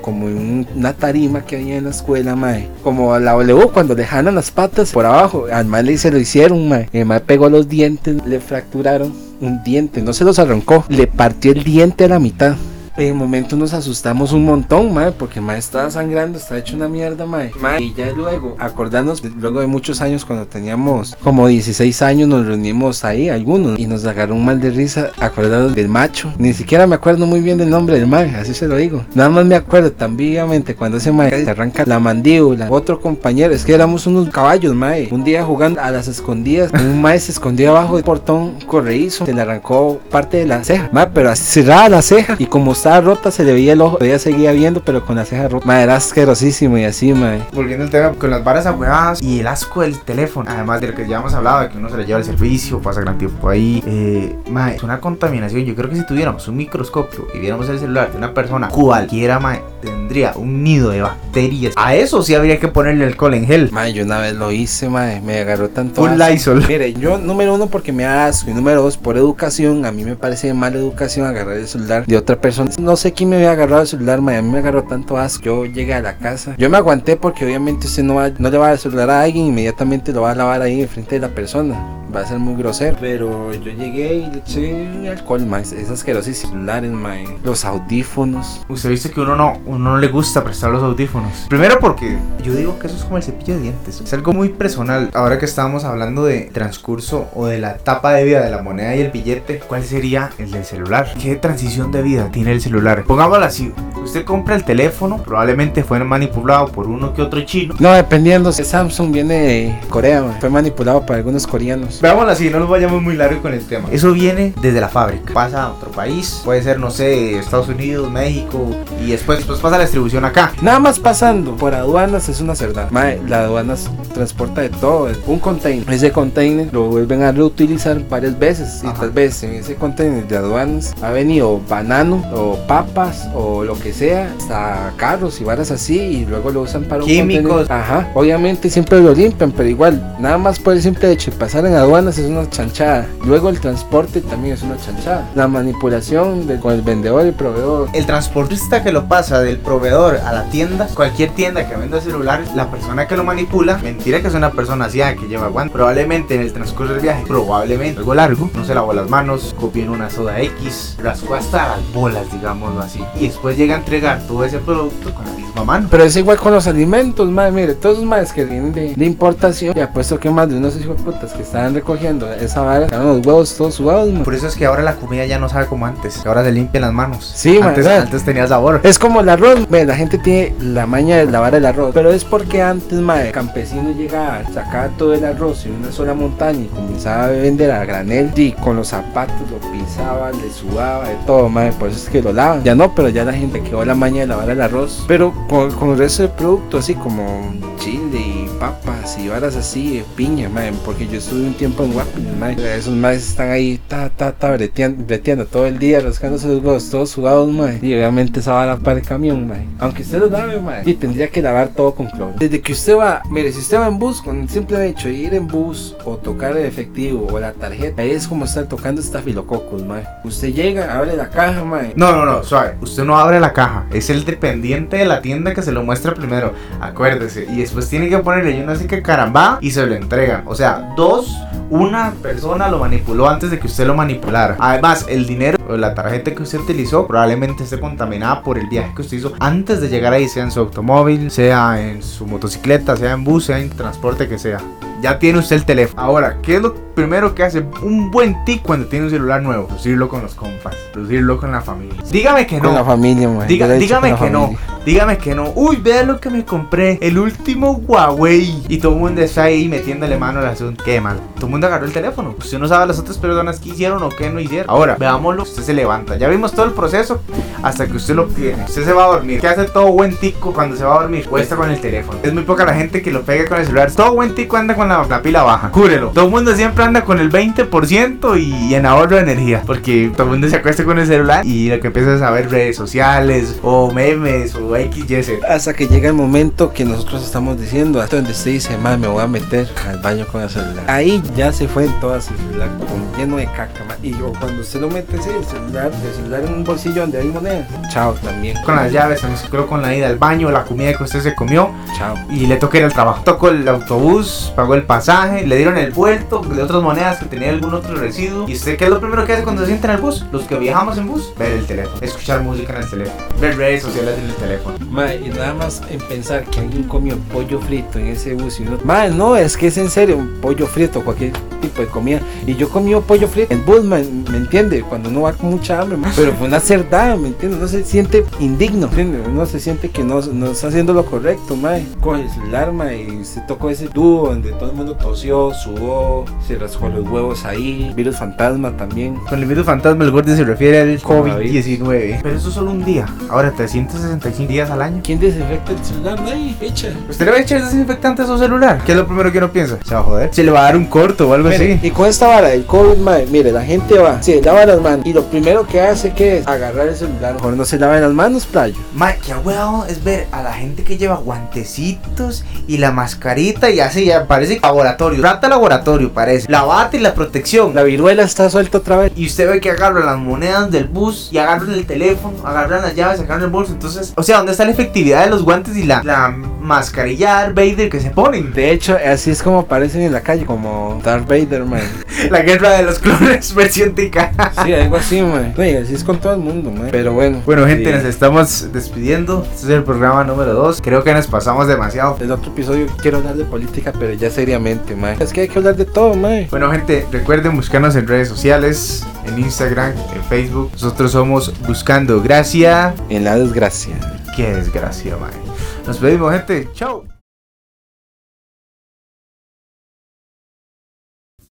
como 0.00 0.28
en 0.28 0.36
un- 0.38 0.66
una 0.76 0.94
tarima 0.94 1.44
que 1.44 1.56
había 1.56 1.76
en 1.76 1.84
la 1.84 1.90
escuela, 1.90 2.34
mae. 2.36 2.68
Como 2.82 3.12
a 3.12 3.20
la 3.20 3.32
W 3.32 3.68
cuando 3.70 3.94
le 3.94 4.06
jalan 4.06 4.34
las 4.34 4.50
patas 4.50 4.92
por 4.92 5.04
abajo. 5.04 5.44
Al 5.52 5.66
mae 5.66 5.98
se 5.98 6.10
lo 6.10 6.18
hicieron, 6.18 6.66
mae. 6.68 6.88
El 6.92 7.04
mae 7.04 7.20
pegó 7.20 7.50
los 7.50 7.68
dientes, 7.68 8.24
le 8.24 8.40
fracturaron 8.40 9.12
un 9.42 9.62
diente, 9.62 10.00
no 10.00 10.14
se 10.14 10.24
los 10.24 10.38
arrancó, 10.38 10.84
le 10.88 11.06
partió 11.06 11.52
el 11.52 11.64
diente 11.64 12.04
a 12.04 12.08
la 12.08 12.18
mitad. 12.18 12.54
El 12.96 13.14
momento 13.14 13.56
nos 13.56 13.74
asustamos 13.74 14.32
un 14.32 14.44
montón, 14.44 14.94
mae, 14.94 15.10
porque 15.10 15.40
el 15.40 15.44
mae 15.44 15.58
estaba 15.58 15.90
sangrando, 15.90 16.38
estaba 16.38 16.60
hecho 16.60 16.76
una 16.76 16.88
mierda, 16.88 17.26
mae. 17.26 17.50
Mae, 17.60 17.82
Y 17.82 17.94
ya 17.94 18.12
luego, 18.12 18.56
acordarnos, 18.58 19.22
luego 19.24 19.60
de 19.60 19.66
muchos 19.66 20.00
años, 20.00 20.24
cuando 20.24 20.46
teníamos 20.46 21.16
como 21.22 21.48
16 21.48 22.02
años, 22.02 22.28
nos 22.28 22.46
reunimos 22.46 23.04
ahí, 23.04 23.28
algunos, 23.28 23.78
y 23.78 23.86
nos 23.86 24.04
agarró 24.04 24.34
un 24.34 24.44
mal 24.44 24.60
de 24.60 24.70
risa, 24.70 25.10
acordarnos 25.18 25.74
del 25.74 25.88
macho. 25.88 26.32
Ni 26.38 26.52
siquiera 26.52 26.86
me 26.86 26.94
acuerdo 26.94 27.26
muy 27.26 27.40
bien 27.40 27.58
del 27.58 27.70
nombre 27.70 27.98
del 27.98 28.06
mae, 28.06 28.34
así 28.36 28.54
se 28.54 28.68
lo 28.68 28.76
digo. 28.76 29.04
Nada 29.14 29.28
más 29.28 29.44
me 29.44 29.56
acuerdo 29.56 29.90
tan 29.90 30.16
vivamente 30.16 30.76
cuando 30.76 30.98
ese 30.98 31.10
mae 31.10 31.44
se 31.44 31.50
arranca 31.50 31.84
la 31.86 31.98
mandíbula. 31.98 32.68
Otro 32.70 33.00
compañero, 33.00 33.52
es 33.52 33.64
que 33.64 33.74
éramos 33.74 34.06
unos 34.06 34.28
caballos, 34.28 34.74
mae. 34.74 35.08
Un 35.10 35.24
día 35.24 35.44
jugando 35.44 35.80
a 35.80 35.90
las 35.90 36.06
escondidas, 36.06 36.70
un 36.72 37.02
mae 37.02 37.18
se 37.18 37.32
escondió 37.32 37.70
abajo 37.70 37.96
del 37.96 38.04
portón 38.04 38.60
corredizo, 38.66 39.26
se 39.26 39.34
le 39.34 39.40
arrancó 39.40 40.00
parte 40.10 40.36
de 40.36 40.46
la 40.46 40.62
ceja, 40.62 40.90
mae, 40.92 41.08
pero 41.12 41.34
cerrada 41.34 41.88
la 41.88 42.02
ceja, 42.02 42.36
y 42.38 42.46
como 42.46 42.72
estaba 42.84 43.00
rota, 43.00 43.30
se 43.30 43.44
le 43.44 43.54
veía 43.54 43.72
el 43.72 43.80
ojo, 43.80 43.96
todavía 43.96 44.18
seguía 44.18 44.52
viendo, 44.52 44.82
pero 44.84 45.06
con 45.06 45.16
la 45.16 45.24
ceja 45.24 45.48
rota. 45.48 45.64
Mae, 45.64 45.84
era 45.84 45.96
asquerosísimo 45.96 46.76
y 46.76 46.84
así, 46.84 47.14
mae. 47.14 47.42
Volviendo 47.54 47.82
al 47.82 47.90
tema 47.90 48.12
con 48.12 48.28
las 48.28 48.44
varas 48.44 48.66
ahuevadas 48.66 49.22
y 49.22 49.40
el 49.40 49.46
asco 49.46 49.80
del 49.80 49.98
teléfono. 50.00 50.50
Además 50.50 50.82
de 50.82 50.88
lo 50.88 50.94
que 50.94 51.08
ya 51.08 51.16
hemos 51.16 51.32
hablado, 51.32 51.60
de 51.60 51.70
que 51.70 51.78
uno 51.78 51.88
se 51.88 51.96
le 51.96 52.04
lleva 52.04 52.18
el 52.18 52.26
servicio, 52.26 52.82
pasa 52.82 53.00
gran 53.00 53.16
tiempo 53.16 53.48
ahí. 53.48 53.82
Eh, 53.86 54.36
mae, 54.50 54.76
es 54.76 54.82
una 54.82 55.00
contaminación. 55.00 55.64
Yo 55.64 55.74
creo 55.74 55.88
que 55.88 55.96
si 55.96 56.04
tuviéramos 56.04 56.46
un 56.46 56.58
microscopio 56.58 57.26
y 57.32 57.38
viéramos 57.38 57.70
el 57.70 57.78
celular 57.78 58.12
de 58.12 58.18
una 58.18 58.34
persona, 58.34 58.68
cualquiera, 58.68 59.40
mae, 59.40 59.62
tendría 59.84 60.32
un 60.36 60.62
nido 60.62 60.90
de 60.90 61.02
bacterias. 61.02 61.74
A 61.76 61.94
eso 61.94 62.22
sí 62.22 62.34
habría 62.34 62.58
que 62.58 62.68
ponerle 62.68 63.04
alcohol 63.04 63.34
en 63.34 63.46
gel. 63.46 63.70
Mae, 63.72 63.92
yo 63.92 64.04
una 64.04 64.18
vez 64.18 64.34
lo 64.34 64.50
hice, 64.50 64.88
mae, 64.88 65.20
me 65.20 65.40
agarró 65.40 65.68
tanto 65.68 66.02
Un. 66.02 66.18
Lysol. 66.18 66.64
Mire, 66.68 66.94
yo 66.94 67.18
número 67.18 67.54
uno 67.54 67.66
porque 67.66 67.92
me 67.92 68.04
da 68.04 68.26
asco 68.26 68.50
y 68.50 68.54
número 68.54 68.82
dos 68.82 68.96
por 68.96 69.16
educación, 69.16 69.84
a 69.84 69.92
mí 69.92 70.04
me 70.04 70.16
parece 70.16 70.48
de 70.48 70.54
mala 70.54 70.76
educación 70.76 71.26
agarrar 71.26 71.56
el 71.56 71.66
celular 71.66 72.06
de 72.06 72.16
otra 72.16 72.40
persona. 72.40 72.70
No 72.78 72.96
sé 72.96 73.12
quién 73.12 73.30
me 73.30 73.36
había 73.36 73.52
agarrado 73.52 73.82
el 73.82 73.88
celular, 73.88 74.20
mae, 74.20 74.38
a 74.38 74.42
mí 74.42 74.50
me 74.50 74.58
agarró 74.58 74.84
tanto 74.84 75.16
asco. 75.16 75.44
Yo 75.44 75.64
llegué 75.66 75.94
a 75.94 76.00
la 76.00 76.16
casa, 76.16 76.54
yo 76.56 76.70
me 76.70 76.76
aguanté 76.76 77.16
porque 77.16 77.44
obviamente 77.44 77.86
usted 77.86 78.02
no, 78.02 78.14
va, 78.16 78.30
no 78.38 78.50
le 78.50 78.58
va 78.58 78.66
a 78.66 78.68
dar 78.68 78.74
el 78.74 78.80
celular 78.80 79.10
a 79.10 79.22
alguien, 79.22 79.46
inmediatamente 79.46 80.12
lo 80.12 80.22
va 80.22 80.30
a 80.30 80.34
lavar 80.34 80.62
ahí 80.62 80.80
enfrente 80.80 81.16
de 81.16 81.20
la 81.20 81.34
persona. 81.34 81.76
Va 82.14 82.20
a 82.20 82.26
ser 82.26 82.38
muy 82.38 82.54
grosero. 82.54 82.96
Pero 83.00 83.52
yo 83.52 83.72
llegué 83.72 84.14
y 84.14 84.30
le 84.30 84.38
eché 84.38 85.08
alcohol, 85.08 85.44
mae. 85.46 85.62
Es 85.62 85.90
asquerosísimo. 85.90 86.52
Celulares, 86.52 86.92
mae. 86.92 87.24
Los 87.42 87.64
audífonos. 87.64 88.64
Usted 88.68 88.90
viste 88.90 89.10
que 89.10 89.20
uno 89.20 89.34
no, 89.34 89.58
uno 89.74 89.90
no 89.90 89.98
le 89.98 90.08
gusta 90.08 90.42
prestar 90.42 90.70
los 90.70 90.82
audífonos. 90.82 91.46
Primero 91.48 91.78
porque 91.78 92.16
yo 92.42 92.54
digo 92.54 92.78
que 92.78 92.86
eso 92.86 92.96
es 92.96 93.04
como 93.04 93.16
el 93.16 93.22
cepillo 93.22 93.54
de 93.54 93.60
dientes. 93.60 94.00
Es 94.00 94.12
algo 94.12 94.32
muy 94.32 94.48
personal. 94.48 95.10
Ahora 95.14 95.38
que 95.38 95.44
estábamos 95.44 95.84
hablando 95.84 96.24
de 96.24 96.50
transcurso 96.52 97.28
o 97.34 97.46
de 97.46 97.58
la 97.58 97.72
etapa 97.72 98.12
de 98.12 98.24
vida 98.24 98.42
de 98.42 98.50
la 98.50 98.62
moneda 98.62 98.94
y 98.96 99.00
el 99.00 99.10
billete, 99.10 99.60
¿cuál 99.60 99.84
sería 99.84 100.30
el 100.38 100.50
del 100.50 100.64
celular? 100.64 101.12
¿Qué 101.20 101.36
transición 101.36 101.92
de 101.92 102.02
vida 102.02 102.30
tiene 102.30 102.52
el 102.52 102.60
celular? 102.60 103.04
Pongámoslo 103.04 103.44
así. 103.44 103.72
Usted 104.02 104.24
compra 104.24 104.54
el 104.54 104.64
teléfono, 104.64 105.22
probablemente 105.22 105.82
fue 105.82 106.02
manipulado 106.04 106.68
por 106.68 106.86
uno 106.86 107.14
que 107.14 107.22
otro 107.22 107.40
chino. 107.42 107.74
No, 107.78 107.92
dependiendo. 107.92 108.52
Samsung 108.52 109.12
viene 109.12 109.34
de 109.34 109.80
Corea. 109.88 110.36
Fue 110.40 110.50
manipulado 110.50 111.04
por 111.04 111.16
algunos 111.16 111.46
coreanos. 111.46 112.00
Veámoslo 112.00 112.30
así, 112.30 112.50
no 112.50 112.60
nos 112.60 112.68
vayamos 112.68 113.02
muy 113.02 113.14
largo 113.14 113.42
con 113.42 113.52
el 113.52 113.64
tema. 113.66 113.88
Eso 113.90 114.12
viene 114.12 114.54
desde 114.60 114.80
la 114.80 114.88
fábrica. 114.88 115.32
Pasa 115.32 115.64
a 115.64 115.72
otro 115.72 115.90
país, 115.90 116.40
puede 116.44 116.62
ser, 116.62 116.78
no 116.78 116.90
sé, 116.90 117.38
Estados 117.38 117.68
Unidos, 117.68 118.10
México, 118.10 118.70
y 119.02 119.10
después 119.10 119.44
pues, 119.44 119.58
pasa 119.64 119.78
la 119.78 119.84
distribución 119.84 120.26
acá. 120.26 120.52
Nada 120.60 120.78
más 120.78 120.98
pasando 121.00 121.56
por 121.56 121.74
aduanas 121.74 122.28
es 122.28 122.40
una 122.42 122.54
cerda. 122.54 122.86
Mae, 122.90 123.18
la 123.26 123.44
aduanas 123.44 123.90
transporta 124.12 124.60
de 124.60 124.68
todo. 124.68 125.08
Un 125.26 125.38
container. 125.38 125.88
Ese 125.90 126.12
container 126.12 126.68
lo 126.70 126.84
vuelven 126.88 127.22
a 127.22 127.32
reutilizar 127.32 127.98
varias 128.10 128.38
veces. 128.38 128.82
Y 128.84 128.88
Ajá. 128.88 129.00
tal 129.00 129.10
vez 129.10 129.42
en 129.42 129.54
ese 129.54 129.74
container 129.76 130.28
de 130.28 130.36
aduanas 130.36 130.94
ha 131.00 131.10
venido 131.10 131.60
banano 131.66 132.22
o 132.34 132.58
papas 132.66 133.26
o 133.34 133.64
lo 133.64 133.78
que 133.78 133.94
sea. 133.94 134.30
Hasta 134.38 134.92
carros 134.98 135.40
y 135.40 135.44
varas 135.44 135.70
así. 135.70 135.98
Y 135.98 136.26
luego 136.26 136.50
lo 136.50 136.60
usan 136.60 136.84
para 136.84 137.02
un 137.02 137.08
Químicos. 137.08 137.50
container. 137.50 137.72
Ajá. 137.72 138.08
Obviamente 138.14 138.68
siempre 138.68 139.00
lo 139.00 139.14
limpian. 139.14 139.50
Pero 139.52 139.68
igual, 139.70 140.14
nada 140.20 140.36
más 140.36 140.58
por 140.60 140.74
el 140.74 140.82
simple 140.82 141.10
hecho 141.10 141.30
de 141.30 141.38
pasar 141.38 141.64
en 141.64 141.74
aduanas 141.74 142.18
es 142.18 142.26
una 142.28 142.48
chanchada. 142.50 143.06
Luego 143.24 143.48
el 143.48 143.58
transporte 143.60 144.20
también 144.20 144.54
es 144.56 144.62
una 144.62 144.76
chanchada. 144.76 145.26
La 145.34 145.48
manipulación 145.48 146.46
de- 146.46 146.58
con 146.60 146.74
el 146.74 146.82
vendedor 146.82 147.24
y 147.24 147.28
el 147.28 147.34
proveedor. 147.34 147.88
El 147.94 148.04
transportista 148.04 148.82
que 148.82 148.92
lo 148.92 149.06
pasa 149.08 149.40
del 149.40 149.53
proveedor 149.58 150.16
a 150.24 150.32
la 150.32 150.44
tienda, 150.44 150.88
cualquier 150.94 151.30
tienda 151.30 151.68
que 151.68 151.76
venda 151.76 152.00
celulares, 152.00 152.54
la 152.54 152.70
persona 152.70 153.06
que 153.06 153.16
lo 153.16 153.24
manipula, 153.24 153.78
mentira 153.78 154.20
que 154.20 154.28
es 154.28 154.34
una 154.34 154.52
persona 154.52 154.86
asiada 154.86 155.14
que 155.14 155.26
lleva 155.26 155.48
guantes. 155.48 155.72
Probablemente 155.72 156.34
en 156.34 156.40
el 156.40 156.52
transcurso 156.52 156.92
del 156.92 157.02
viaje, 157.02 157.24
probablemente 157.26 157.98
algo 157.98 158.14
largo, 158.14 158.50
no 158.54 158.64
se 158.64 158.74
lavó 158.74 158.92
las 158.92 159.08
manos, 159.08 159.54
copió 159.58 159.82
en 159.84 159.90
una 159.90 160.10
soda 160.10 160.40
X, 160.40 160.96
rascó 161.02 161.34
hasta 161.34 161.68
las 161.68 161.92
bolas, 161.92 162.30
digámoslo 162.32 162.80
así. 162.80 163.04
Y 163.18 163.28
después 163.28 163.56
llega 163.56 163.74
a 163.74 163.78
entregar 163.78 164.20
todo 164.26 164.44
ese 164.44 164.58
producto 164.58 165.12
con 165.14 165.24
la 165.24 165.32
misma 165.32 165.64
mano. 165.64 165.88
Pero 165.90 166.04
es 166.04 166.16
igual 166.16 166.38
con 166.38 166.52
los 166.52 166.66
alimentos, 166.66 167.28
madre. 167.30 167.52
Mire, 167.52 167.74
todos 167.74 167.98
los 167.98 168.06
madres 168.06 168.32
que 168.32 168.44
vienen 168.44 168.72
de, 168.72 168.94
de 168.94 169.04
importación, 169.04 169.76
y 169.76 169.80
apuesto 169.80 170.18
que 170.18 170.30
más 170.30 170.48
de 170.48 170.56
unos 170.56 170.76
hijos 170.76 171.00
putas 171.00 171.32
que 171.32 171.42
estaban 171.42 171.74
recogiendo 171.74 172.32
esa 172.32 172.62
vara, 172.62 172.86
estaban 172.86 173.06
los 173.06 173.26
huevos 173.26 173.54
todos 173.56 173.74
sudados. 173.74 174.10
Por 174.24 174.34
eso 174.34 174.46
es 174.46 174.56
que 174.56 174.66
ahora 174.66 174.82
la 174.82 174.96
comida 174.96 175.24
ya 175.26 175.38
no 175.38 175.48
sabe 175.48 175.66
como 175.66 175.86
antes, 175.86 176.24
ahora 176.26 176.42
se 176.44 176.52
limpian 176.52 176.82
las 176.82 176.92
manos. 176.92 177.32
Sí, 177.34 177.60
antes, 177.60 177.86
antes 177.86 178.24
tenía 178.24 178.46
sabor. 178.46 178.80
Es 178.82 178.98
como 178.98 179.20
el 179.20 179.28
arroz, 179.34 179.66
la 179.70 179.96
gente 179.96 180.18
tiene 180.18 180.54
la 180.60 180.86
maña 180.86 181.16
de 181.16 181.26
lavar 181.26 181.54
el 181.54 181.66
arroz, 181.66 181.90
pero 181.92 182.12
es 182.12 182.24
porque 182.24 182.62
antes, 182.62 182.98
madre, 183.00 183.28
el 183.28 183.32
campesino 183.32 183.92
llegaba, 183.92 184.42
sacaba 184.52 184.88
todo 184.96 185.14
el 185.14 185.24
arroz 185.24 185.66
en 185.66 185.74
una 185.74 185.92
sola 185.92 186.14
montaña 186.14 186.60
y 186.60 186.66
comenzaba 186.66 187.24
a 187.24 187.28
vender 187.28 187.70
a 187.70 187.84
granel, 187.84 188.30
y 188.36 188.52
con 188.52 188.76
los 188.76 188.88
zapatos 188.88 189.36
lo 189.50 189.58
pisaba, 189.72 190.30
le 190.30 190.50
sudaba, 190.50 191.08
de 191.08 191.16
todo, 191.26 191.48
madre, 191.48 191.72
por 191.78 191.88
eso 191.88 191.98
es 191.98 192.08
que 192.08 192.22
lo 192.22 192.32
lavan. 192.32 192.62
Ya 192.62 192.74
no, 192.74 192.94
pero 192.94 193.08
ya 193.08 193.24
la 193.24 193.32
gente 193.32 193.62
quedó 193.62 193.84
la 193.84 193.94
maña 193.94 194.20
de 194.20 194.26
lavar 194.28 194.50
el 194.50 194.60
arroz, 194.60 195.04
pero 195.08 195.34
con, 195.48 195.70
con 195.72 195.90
el 195.90 195.98
resto 195.98 196.22
de 196.22 196.28
productos, 196.28 196.84
así 196.84 196.94
como 196.94 197.52
chile 197.78 198.18
y 198.18 198.43
papas 198.64 199.18
y 199.18 199.28
varas 199.28 199.56
así, 199.56 199.98
de 199.98 200.04
piña, 200.16 200.48
madre, 200.48 200.72
porque 200.84 201.06
yo 201.06 201.18
estuve 201.18 201.42
un 201.42 201.54
tiempo 201.54 201.84
en 201.84 201.92
Guapiles, 201.92 202.36
madre, 202.38 202.76
esos 202.76 202.94
madres 202.94 203.28
están 203.28 203.50
ahí, 203.50 203.78
ta, 203.88 204.08
ta, 204.08 204.32
ta, 204.32 204.52
breteando, 204.52 205.04
breteando 205.04 205.44
todo 205.46 205.66
el 205.66 205.78
día, 205.78 206.00
rascándose 206.00 206.48
los 206.48 206.62
huevos, 206.62 206.88
todos 206.90 207.10
sudados, 207.10 207.50
madre, 207.52 207.78
y 207.82 207.94
obviamente 207.94 208.40
esa 208.40 208.52
vara 208.52 208.76
para 208.76 209.00
el 209.00 209.06
camión, 209.06 209.46
madre, 209.46 209.66
aunque 209.78 210.02
usted 210.02 210.18
lo 210.18 210.26
lave, 210.28 210.58
madre, 210.60 210.82
y 210.86 210.94
tendría 210.94 211.28
que 211.28 211.42
lavar 211.42 211.68
todo 211.68 211.94
con 211.94 212.06
cloro. 212.06 212.34
Desde 212.38 212.60
que 212.60 212.72
usted 212.72 212.96
va, 212.96 213.22
mire, 213.30 213.52
si 213.52 213.58
usted 213.58 213.78
va 213.78 213.88
en 213.88 213.98
bus, 213.98 214.22
con 214.22 214.40
el 214.40 214.48
simple 214.48 214.86
hecho 214.88 215.08
de 215.08 215.14
ir 215.14 215.34
en 215.34 215.46
bus 215.46 215.94
o 216.04 216.16
tocar 216.16 216.56
el 216.56 216.64
efectivo 216.64 217.26
o 217.30 217.38
la 217.38 217.52
tarjeta, 217.52 218.02
ahí 218.02 218.12
es 218.12 218.26
como 218.26 218.46
estar 218.46 218.64
tocando 218.66 219.00
estafilococos, 219.00 219.84
madre. 219.84 220.06
Usted 220.24 220.54
llega, 220.54 220.96
abre 220.96 221.16
la 221.16 221.28
caja, 221.28 221.64
madre, 221.64 221.92
No, 221.96 222.12
no, 222.12 222.24
no, 222.24 222.42
suave. 222.42 222.76
Usted 222.80 223.04
no 223.04 223.18
abre 223.18 223.40
la 223.40 223.52
caja. 223.52 223.86
Es 223.92 224.08
el 224.10 224.24
dependiente 224.24 224.96
de 224.96 225.04
la 225.04 225.20
tienda 225.20 225.52
que 225.52 225.62
se 225.62 225.72
lo 225.72 225.82
muestra 225.82 226.14
primero. 226.14 226.52
Acuérdese. 226.80 227.46
Y 227.50 227.56
después 227.56 227.88
tiene 227.88 228.08
que 228.08 228.18
ponerle 228.18 228.53
yo 228.56 228.64
no 228.64 228.74
sé 228.74 228.86
qué 228.86 229.02
caramba 229.02 229.58
y 229.60 229.70
se 229.70 229.86
lo 229.86 229.94
entregan. 229.94 230.42
O 230.46 230.54
sea, 230.54 230.92
dos, 230.96 231.34
una 231.70 232.12
persona 232.22 232.68
lo 232.68 232.78
manipuló 232.78 233.28
antes 233.28 233.50
de 233.50 233.58
que 233.58 233.66
usted 233.66 233.86
lo 233.86 233.94
manipulara. 233.94 234.56
Además, 234.58 235.06
el 235.08 235.26
dinero 235.26 235.58
o 235.68 235.76
la 235.76 235.94
tarjeta 235.94 236.34
que 236.34 236.42
usted 236.42 236.60
utilizó 236.60 237.06
probablemente 237.06 237.64
esté 237.64 237.80
contaminada 237.80 238.42
por 238.42 238.58
el 238.58 238.66
viaje 238.68 238.92
que 238.94 239.02
usted 239.02 239.18
hizo 239.18 239.32
antes 239.40 239.80
de 239.80 239.88
llegar 239.88 240.12
ahí, 240.12 240.28
sea 240.28 240.44
en 240.44 240.50
su 240.50 240.60
automóvil, 240.60 241.30
sea 241.30 241.80
en 241.80 242.02
su 242.02 242.26
motocicleta, 242.26 242.96
sea 242.96 243.12
en 243.12 243.24
bus, 243.24 243.46
sea 243.46 243.58
en 243.58 243.70
transporte 243.70 244.28
que 244.28 244.38
sea. 244.38 244.58
Ya 245.04 245.18
tiene 245.18 245.38
usted 245.38 245.56
el 245.56 245.66
teléfono. 245.66 246.00
Ahora, 246.00 246.38
¿qué 246.42 246.56
es 246.56 246.62
lo 246.62 246.74
primero 246.94 247.34
que 247.34 247.42
hace 247.42 247.62
un 247.82 248.10
buen 248.10 248.42
tic 248.46 248.62
cuando 248.62 248.86
tiene 248.86 249.04
un 249.04 249.10
celular 249.10 249.42
nuevo? 249.42 249.68
Lucirlo 249.70 250.08
con 250.08 250.22
los 250.22 250.34
compas, 250.34 250.74
lucirlo 250.94 251.38
con 251.38 251.52
la 251.52 251.60
familia. 251.60 252.02
Dígame 252.10 252.46
que 252.46 252.56
no. 252.56 252.62
con 252.62 252.74
la 252.74 252.84
familia, 252.86 253.28
madre. 253.28 253.48
Diga- 253.48 253.68
dígame 253.76 254.14
que 254.16 254.30
no, 254.30 254.44
familia. 254.44 254.58
dígame 254.86 255.18
que 255.18 255.34
no. 255.34 255.52
Uy, 255.56 255.76
vea 255.76 256.04
lo 256.04 256.18
que 256.20 256.30
me 256.30 256.42
compré, 256.46 256.98
el 257.02 257.18
último 257.18 257.72
Huawei. 257.86 258.62
Y 258.68 258.78
todo 258.78 258.92
el 258.94 258.98
mundo 258.98 259.20
está 259.20 259.42
ahí 259.42 259.68
metiéndole 259.68 260.16
mano 260.16 260.40
al 260.40 260.46
asunto. 260.46 260.82
Qué 260.82 261.02
mal. 261.02 261.18
Todo 261.34 261.46
el 261.48 261.50
mundo 261.50 261.66
agarró 261.66 261.84
el 261.84 261.92
teléfono. 261.92 262.34
Usted 262.38 262.58
no 262.58 262.66
sabe 262.66 262.86
las 262.86 262.98
otras 262.98 263.18
personas 263.18 263.60
qué 263.60 263.68
hicieron 263.68 264.02
o 264.02 264.08
qué 264.08 264.30
no 264.30 264.40
hicieron. 264.40 264.70
Ahora, 264.70 264.96
veámoslo. 264.98 265.42
Usted 265.42 265.64
se 265.64 265.74
levanta. 265.74 266.16
Ya 266.16 266.28
vimos 266.28 266.52
todo 266.52 266.64
el 266.64 266.72
proceso 266.72 267.20
hasta 267.62 267.86
que 267.86 267.96
usted 267.98 268.14
lo 268.14 268.24
tiene. 268.28 268.64
Usted 268.64 268.84
se 268.86 268.92
va 268.94 269.04
a 269.04 269.08
dormir. 269.08 269.38
¿Qué 269.42 269.48
hace 269.48 269.64
todo 269.64 269.92
buen 269.92 270.16
tico 270.16 270.54
cuando 270.54 270.76
se 270.78 270.84
va 270.84 270.94
a 270.96 271.00
dormir? 271.02 271.26
Cuesta 271.28 271.56
con 271.56 271.70
el 271.70 271.78
teléfono. 271.78 272.18
Es 272.22 272.32
muy 272.32 272.44
poca 272.44 272.64
la 272.64 272.72
gente 272.72 273.02
que 273.02 273.10
lo 273.10 273.20
pega 273.20 273.46
con 273.50 273.58
el 273.58 273.66
celular. 273.66 273.90
Todo 273.92 274.14
buen 274.14 274.34
tico 274.34 274.56
anda 274.56 274.74
con 274.74 274.88
la, 274.88 274.93
la 275.02 275.22
pila 275.22 275.42
baja. 275.42 275.70
Cúrelo. 275.70 276.08
Todo 276.10 276.24
el 276.26 276.30
mundo 276.30 276.54
siempre 276.54 276.84
anda 276.84 277.04
con 277.04 277.18
el 277.18 277.30
20% 277.30 278.38
y 278.40 278.74
en 278.74 278.86
ahorro 278.86 279.16
de 279.16 279.22
energía. 279.22 279.62
Porque 279.66 280.10
todo 280.14 280.24
el 280.24 280.30
mundo 280.30 280.48
se 280.48 280.56
acuesta 280.56 280.84
con 280.84 280.98
el 280.98 281.06
celular 281.06 281.44
y 281.44 281.68
lo 281.70 281.80
que 281.80 281.88
empieza 281.88 282.14
es 282.14 282.22
a 282.22 282.30
ver 282.30 282.50
redes 282.50 282.76
sociales 282.76 283.58
o 283.62 283.90
memes 283.92 284.54
o 284.54 284.74
XYZ. 284.76 285.44
Hasta 285.48 285.74
que 285.74 285.86
llega 285.88 286.08
el 286.08 286.14
momento 286.14 286.72
que 286.72 286.84
nosotros 286.84 287.22
estamos 287.24 287.60
diciendo, 287.60 288.00
hasta 288.00 288.16
donde 288.16 288.32
usted 288.32 288.52
dice, 288.52 288.76
ma, 288.78 288.96
me 288.96 289.06
voy 289.08 289.22
a 289.22 289.26
meter 289.26 289.68
al 289.88 289.98
baño 290.00 290.26
con 290.30 290.42
el 290.42 290.50
celular. 290.50 290.84
Ahí 290.88 291.22
ya 291.36 291.52
se 291.52 291.68
fue 291.68 291.88
todo 292.00 292.14
el 292.14 292.22
celular, 292.22 292.68
con- 292.78 293.04
lleno 293.18 293.36
de 293.36 293.46
caca, 293.46 293.84
ma. 293.88 293.94
Y 294.02 294.10
yo, 294.12 294.32
cuando 294.38 294.60
usted 294.60 294.80
lo 294.80 294.88
mete 294.90 295.16
así, 295.18 295.30
el 295.30 295.44
celular, 295.44 295.90
el 296.06 296.14
celular 296.14 296.40
en 296.44 296.54
un 296.54 296.64
bolsillo 296.64 297.02
donde 297.02 297.18
hay 297.20 297.28
moneda, 297.28 297.66
chao 297.90 298.12
también. 298.22 298.56
Con 298.64 298.76
las 298.76 298.92
llaves, 298.92 299.20
se 299.20 299.28
mezcló 299.28 299.66
con 299.66 299.82
la 299.82 299.94
ida 299.94 300.08
al 300.08 300.18
baño, 300.18 300.50
la 300.50 300.64
comida 300.64 300.92
que 300.96 301.04
usted 301.04 301.20
se 301.20 301.34
comió 301.34 301.70
Chao. 301.96 302.14
y 302.30 302.46
le 302.46 302.56
toca 302.56 302.78
ir 302.78 302.84
al 302.84 302.92
trabajo. 302.92 303.22
Tocó 303.24 303.48
el 303.48 303.66
autobús, 303.68 304.52
pagó 304.56 304.73
el 304.74 304.84
pasaje, 304.84 305.46
le 305.46 305.56
dieron 305.56 305.76
el 305.76 305.92
vuelto 305.92 306.40
de 306.40 306.62
otras 306.62 306.82
monedas 306.82 307.18
que 307.18 307.26
tenía 307.26 307.50
algún 307.50 307.74
otro 307.74 307.94
residuo. 307.96 308.48
¿Y 308.48 308.54
usted 308.54 308.76
qué 308.76 308.84
es 308.84 308.90
lo 308.90 309.00
primero 309.00 309.24
que 309.24 309.32
hace 309.32 309.44
cuando 309.44 309.62
se 309.62 309.68
sienta 309.68 309.88
en 309.88 309.96
el 309.96 310.00
bus? 310.00 310.24
Los 310.32 310.44
que 310.44 310.56
viajamos 310.56 310.98
en 310.98 311.06
bus, 311.06 311.32
ver 311.38 311.52
el 311.52 311.66
teléfono, 311.66 312.00
escuchar 312.00 312.42
música 312.42 312.74
en 312.74 312.82
el 312.82 312.90
teléfono, 312.90 313.24
ver 313.40 313.56
redes 313.56 313.82
sociales 313.82 314.18
en 314.18 314.24
el 314.24 314.34
teléfono. 314.34 314.76
Ma, 314.90 315.14
y 315.14 315.28
nada 315.28 315.54
más 315.54 315.82
en 315.90 316.00
pensar 316.00 316.44
que 316.44 316.60
alguien 316.60 316.84
comió 316.84 317.16
pollo 317.32 317.60
frito 317.60 317.98
en 317.98 318.08
ese 318.08 318.34
bus 318.34 318.60
y 318.60 318.64
uno, 318.64 318.78
ma, 318.84 319.08
no, 319.08 319.36
es 319.36 319.56
que 319.56 319.68
es 319.68 319.78
en 319.78 319.90
serio, 319.90 320.16
un 320.16 320.40
pollo 320.40 320.66
frito, 320.66 321.04
cualquier 321.04 321.32
tipo 321.60 321.80
de 321.80 321.88
comida. 321.88 322.20
Y 322.46 322.54
yo 322.54 322.68
comí 322.68 322.94
pollo 323.06 323.28
frito 323.28 323.52
en 323.52 323.64
bus, 323.64 323.82
¿me 323.82 323.98
entiende? 323.98 324.82
Cuando 324.82 325.08
uno 325.08 325.22
va 325.22 325.32
con 325.32 325.50
mucha 325.50 325.80
hambre. 325.80 325.98
Pero 326.16 326.32
fue 326.32 326.46
una 326.46 326.60
cerdada, 326.60 327.16
¿me 327.16 327.28
entiende? 327.28 327.56
Uno 327.56 327.68
se 327.68 327.84
siente 327.84 328.24
indigno, 328.40 328.86
¿entiende? 328.86 329.20
Uno 329.26 329.46
se 329.46 329.60
siente 329.60 329.90
que 329.90 330.02
no, 330.02 330.20
no 330.20 330.46
está 330.46 330.68
haciendo 330.68 330.92
lo 330.92 331.04
correcto, 331.04 331.56
ma. 331.56 331.78
Coge 332.00 332.22
el 332.22 332.30
celular, 332.30 332.72
ma, 332.72 332.92
y 332.92 333.24
se 333.24 333.40
tocó 333.42 333.70
ese 333.70 333.88
dúo 333.88 334.28
donde 334.28 334.52
todo 334.52 334.63
el 334.66 334.72
mundo 334.72 334.94
tosió, 334.94 335.52
sudó, 335.52 336.24
se 336.46 336.56
rascó 336.56 336.88
los 336.88 337.08
huevos 337.08 337.44
ahí, 337.44 337.92
virus 337.94 338.16
fantasma 338.16 338.76
también. 338.76 339.16
Con 339.28 339.40
el 339.40 339.46
virus 339.46 339.66
fantasma, 339.66 340.04
el 340.04 340.10
gordo 340.10 340.34
se 340.34 340.44
refiere 340.44 340.80
al 340.80 341.00
Coronavirus. 341.00 341.66
COVID-19. 341.66 342.20
Pero 342.22 342.36
eso 342.36 342.48
es 342.48 342.54
solo 342.54 342.70
un 342.70 342.84
día. 342.84 343.06
Ahora, 343.28 343.50
365 343.52 344.50
días 344.50 344.70
al 344.70 344.82
año. 344.82 345.00
¿Quién 345.02 345.20
desinfecta 345.20 345.72
el 345.72 345.84
celular? 345.84 346.20
Nadie, 346.20 346.54
echa. 346.60 346.88
¿Usted 347.08 347.24
le 347.24 347.30
va 347.30 347.38
a 347.38 347.40
echar 347.40 347.62
desinfectante 347.62 348.22
a 348.22 348.26
su 348.26 348.38
celular? 348.38 348.82
¿Qué 348.84 348.92
es 348.92 348.98
lo 348.98 349.06
primero 349.06 349.30
que 349.30 349.38
uno 349.38 349.50
piensa? 349.50 349.78
Se 349.84 349.94
va 349.94 350.00
a 350.00 350.04
joder. 350.04 350.34
Se 350.34 350.42
le 350.42 350.50
va 350.50 350.60
a 350.60 350.62
dar 350.64 350.76
un 350.76 350.86
corto 350.86 351.28
o 351.28 351.34
algo 351.34 351.48
Mire, 351.48 351.74
así. 351.74 351.86
Y 351.86 351.90
con 351.90 352.08
esta 352.08 352.28
vara 352.28 352.48
del 352.48 352.64
COVID, 352.64 352.98
mae, 352.98 353.26
mire, 353.26 353.52
la 353.52 353.62
gente 353.62 353.98
va, 353.98 354.22
se 354.22 354.40
lava 354.42 354.66
las 354.66 354.80
manos 354.80 355.06
y 355.06 355.12
lo 355.12 355.24
primero 355.24 355.66
que 355.66 355.80
hace 355.80 356.12
que 356.12 356.38
es 356.38 356.46
agarrar 356.46 356.88
el 356.88 356.96
celular. 356.96 357.34
Mejor 357.34 357.56
no 357.56 357.64
se 357.64 357.78
lava 357.78 357.98
las 357.98 358.12
manos, 358.12 358.46
playo. 358.46 358.74
Mike, 358.94 359.18
qué 359.26 359.34
huevo 359.34 359.84
es 359.88 360.02
ver 360.02 360.26
a 360.32 360.42
la 360.42 360.52
gente 360.52 360.82
que 360.82 360.96
lleva 360.96 361.16
guantecitos 361.16 362.44
y 362.66 362.78
la 362.78 362.90
mascarita 362.90 363.70
y 363.70 363.80
así 363.80 364.04
ya 364.06 364.26
parece 364.26 364.53
laboratorio. 364.62 365.22
Rata 365.22 365.48
laboratorio 365.48 366.12
parece. 366.12 366.50
La 366.50 366.62
bata 366.62 366.96
y 366.96 367.00
la 367.00 367.14
protección. 367.14 367.74
La 367.74 367.82
viruela 367.82 368.22
está 368.22 368.50
suelta 368.50 368.78
otra 368.78 368.96
vez. 368.96 369.12
Y 369.16 369.26
usted 369.26 369.48
ve 369.48 369.60
que 369.60 369.70
agarran 369.70 370.06
las 370.06 370.18
monedas 370.18 370.70
del 370.70 370.84
bus 370.84 371.28
y 371.30 371.38
agarran 371.38 371.72
el 371.72 371.86
teléfono, 371.86 372.36
agarran 372.44 372.82
las 372.82 372.94
llaves, 372.94 373.20
agarran 373.20 373.44
el 373.44 373.50
bolso. 373.50 373.72
Entonces, 373.72 374.12
o 374.16 374.22
sea, 374.22 374.38
¿dónde 374.38 374.52
está 374.52 374.64
la 374.64 374.72
efectividad 374.72 375.24
de 375.24 375.30
los 375.30 375.42
guantes 375.42 375.76
y 375.76 375.84
la, 375.84 376.02
la 376.02 376.34
mascarilla 376.64 377.34
Darth 377.34 377.54
Vader 377.54 377.88
que 377.88 378.00
se 378.00 378.10
ponen? 378.10 378.52
De 378.52 378.70
hecho, 378.70 378.96
así 379.06 379.30
es 379.30 379.42
como 379.42 379.60
aparecen 379.60 380.02
en 380.02 380.12
la 380.12 380.22
calle, 380.22 380.44
como 380.44 381.00
Darth 381.04 381.28
Vader, 381.28 381.64
man. 381.64 381.82
La 382.30 382.42
guerra 382.42 382.70
de 382.70 382.84
los 382.84 382.98
clones 382.98 383.54
versión 383.54 383.94
tica. 383.94 384.32
Sí, 384.64 384.72
algo 384.72 384.96
así, 384.96 385.20
man. 385.20 385.52
Y 385.56 385.76
así 385.76 385.94
es 385.94 386.04
con 386.04 386.18
todo 386.18 386.34
el 386.34 386.40
mundo, 386.40 386.70
man. 386.70 386.88
Pero 386.90 387.12
bueno. 387.12 387.42
Bueno, 387.44 387.66
gente, 387.66 387.90
sí. 387.90 387.96
nos 387.96 388.04
estamos 388.04 388.72
despidiendo. 388.72 389.42
Este 389.52 389.66
es 389.66 389.70
el 389.70 389.84
programa 389.84 390.24
número 390.24 390.54
2. 390.54 390.80
Creo 390.80 391.02
que 391.04 391.12
nos 391.12 391.26
pasamos 391.26 391.66
demasiado. 391.68 392.16
El 392.20 392.30
otro 392.30 392.50
episodio 392.50 392.86
quiero 393.02 393.18
hablar 393.18 393.34
de 393.34 393.44
política, 393.44 393.92
pero 393.98 394.12
ya 394.14 394.30
seriamente, 394.30 394.96
man. 394.96 395.16
Es 395.20 395.32
que 395.32 395.42
hay 395.42 395.48
que 395.48 395.58
hablar 395.58 395.76
de 395.76 395.84
todo, 395.84 396.14
man. 396.14 396.46
Bueno, 396.50 396.70
gente, 396.70 397.06
recuerden 397.12 397.56
buscarnos 397.56 397.94
en 397.96 398.06
redes 398.06 398.28
sociales, 398.28 399.04
en 399.26 399.38
Instagram, 399.38 399.92
en 400.14 400.22
Facebook. 400.24 400.70
Nosotros 400.72 401.12
somos 401.12 401.52
Buscando 401.66 402.22
Gracia. 402.22 402.94
En 403.08 403.24
la 403.24 403.36
desgracia. 403.36 403.94
Qué 404.36 404.54
desgracia, 404.54 405.16
man. 405.16 405.43
Nos 405.86 405.98
pedimos, 405.98 406.32
gente. 406.32 406.72
Chao. 406.72 407.13